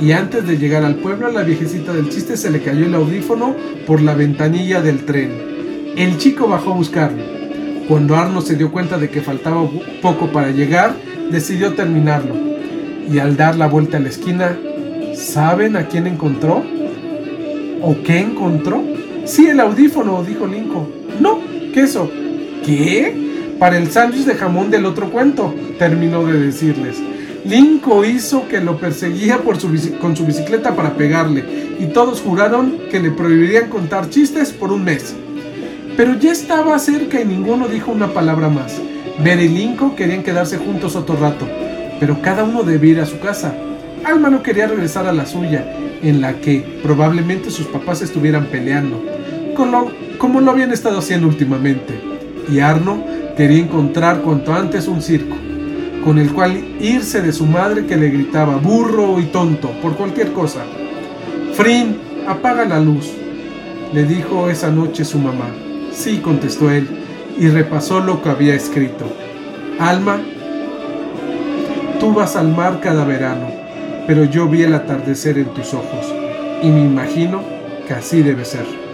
Y 0.00 0.12
antes 0.12 0.46
de 0.46 0.58
llegar 0.58 0.84
al 0.84 0.96
pueblo, 0.96 1.28
a 1.28 1.32
la 1.32 1.42
viejecita 1.42 1.92
del 1.92 2.10
chiste 2.10 2.36
se 2.36 2.50
le 2.50 2.60
cayó 2.60 2.84
el 2.86 2.94
audífono 2.94 3.54
por 3.86 4.02
la 4.02 4.14
ventanilla 4.14 4.82
del 4.82 5.04
tren. 5.04 5.94
El 5.96 6.18
chico 6.18 6.48
bajó 6.48 6.72
a 6.72 6.76
buscarlo. 6.76 7.35
Cuando 7.88 8.16
Arno 8.16 8.40
se 8.40 8.56
dio 8.56 8.72
cuenta 8.72 8.98
de 8.98 9.10
que 9.10 9.20
faltaba 9.20 9.62
poco 10.02 10.26
para 10.32 10.50
llegar, 10.50 10.96
decidió 11.30 11.74
terminarlo. 11.74 12.34
Y 13.08 13.20
al 13.20 13.36
dar 13.36 13.56
la 13.56 13.68
vuelta 13.68 13.98
a 13.98 14.00
la 14.00 14.08
esquina, 14.08 14.58
¿saben 15.14 15.76
a 15.76 15.86
quién 15.86 16.08
encontró? 16.08 16.64
¿O 17.82 17.96
qué 18.02 18.18
encontró? 18.18 18.82
Sí, 19.24 19.46
el 19.46 19.60
audífono, 19.60 20.24
dijo 20.24 20.48
Linko. 20.48 20.88
No, 21.20 21.38
queso. 21.72 22.10
¿Qué? 22.64 23.54
Para 23.60 23.78
el 23.78 23.90
sándwich 23.90 24.24
de 24.24 24.34
jamón 24.34 24.70
del 24.70 24.84
otro 24.84 25.10
cuento, 25.10 25.54
terminó 25.78 26.26
de 26.26 26.40
decirles. 26.40 27.00
Linko 27.44 28.04
hizo 28.04 28.48
que 28.48 28.60
lo 28.60 28.78
perseguía 28.78 29.38
con 29.38 30.16
su 30.16 30.26
bicicleta 30.26 30.74
para 30.74 30.94
pegarle, 30.94 31.44
y 31.78 31.86
todos 31.86 32.20
juraron 32.20 32.78
que 32.90 32.98
le 32.98 33.12
prohibirían 33.12 33.68
contar 33.68 34.10
chistes 34.10 34.52
por 34.52 34.72
un 34.72 34.82
mes. 34.82 35.14
Pero 35.96 36.14
ya 36.18 36.30
estaba 36.30 36.78
cerca 36.78 37.20
y 37.20 37.24
ninguno 37.24 37.68
dijo 37.68 37.90
una 37.90 38.08
palabra 38.08 38.50
más. 38.50 38.80
Ver 39.24 39.40
y 39.40 39.48
Linko 39.48 39.96
querían 39.96 40.22
quedarse 40.22 40.58
juntos 40.58 40.94
otro 40.94 41.16
rato, 41.16 41.48
pero 41.98 42.20
cada 42.20 42.44
uno 42.44 42.64
debía 42.64 42.92
ir 42.92 43.00
a 43.00 43.06
su 43.06 43.18
casa. 43.18 43.54
Alma 44.04 44.28
no 44.28 44.42
quería 44.42 44.66
regresar 44.66 45.06
a 45.06 45.12
la 45.12 45.24
suya, 45.24 45.74
en 46.02 46.20
la 46.20 46.34
que 46.34 46.80
probablemente 46.82 47.50
sus 47.50 47.66
papás 47.66 48.02
estuvieran 48.02 48.46
peleando, 48.46 49.02
como 50.18 50.40
lo 50.42 50.50
habían 50.50 50.70
estado 50.70 50.98
haciendo 50.98 51.28
últimamente. 51.28 51.98
Y 52.52 52.60
Arno 52.60 53.02
quería 53.34 53.58
encontrar 53.58 54.20
cuanto 54.20 54.52
antes 54.52 54.88
un 54.88 55.00
circo, 55.00 55.36
con 56.04 56.18
el 56.18 56.30
cual 56.34 56.62
irse 56.78 57.22
de 57.22 57.32
su 57.32 57.46
madre 57.46 57.86
que 57.86 57.96
le 57.96 58.10
gritaba 58.10 58.56
burro 58.56 59.18
y 59.18 59.24
tonto 59.24 59.70
por 59.80 59.96
cualquier 59.96 60.32
cosa. 60.32 60.60
Frin, 61.54 61.96
apaga 62.28 62.66
la 62.66 62.80
luz, 62.80 63.12
le 63.94 64.04
dijo 64.04 64.50
esa 64.50 64.70
noche 64.70 65.02
su 65.02 65.18
mamá. 65.18 65.46
Sí, 65.96 66.18
contestó 66.18 66.70
él, 66.70 66.86
y 67.38 67.48
repasó 67.48 68.00
lo 68.00 68.22
que 68.22 68.28
había 68.28 68.54
escrito. 68.54 69.06
Alma, 69.80 70.20
tú 71.98 72.12
vas 72.12 72.36
al 72.36 72.54
mar 72.54 72.80
cada 72.80 73.04
verano, 73.06 73.50
pero 74.06 74.24
yo 74.24 74.46
vi 74.46 74.62
el 74.62 74.74
atardecer 74.74 75.38
en 75.38 75.46
tus 75.54 75.72
ojos, 75.72 76.14
y 76.62 76.68
me 76.68 76.82
imagino 76.82 77.40
que 77.88 77.94
así 77.94 78.22
debe 78.22 78.44
ser. 78.44 78.85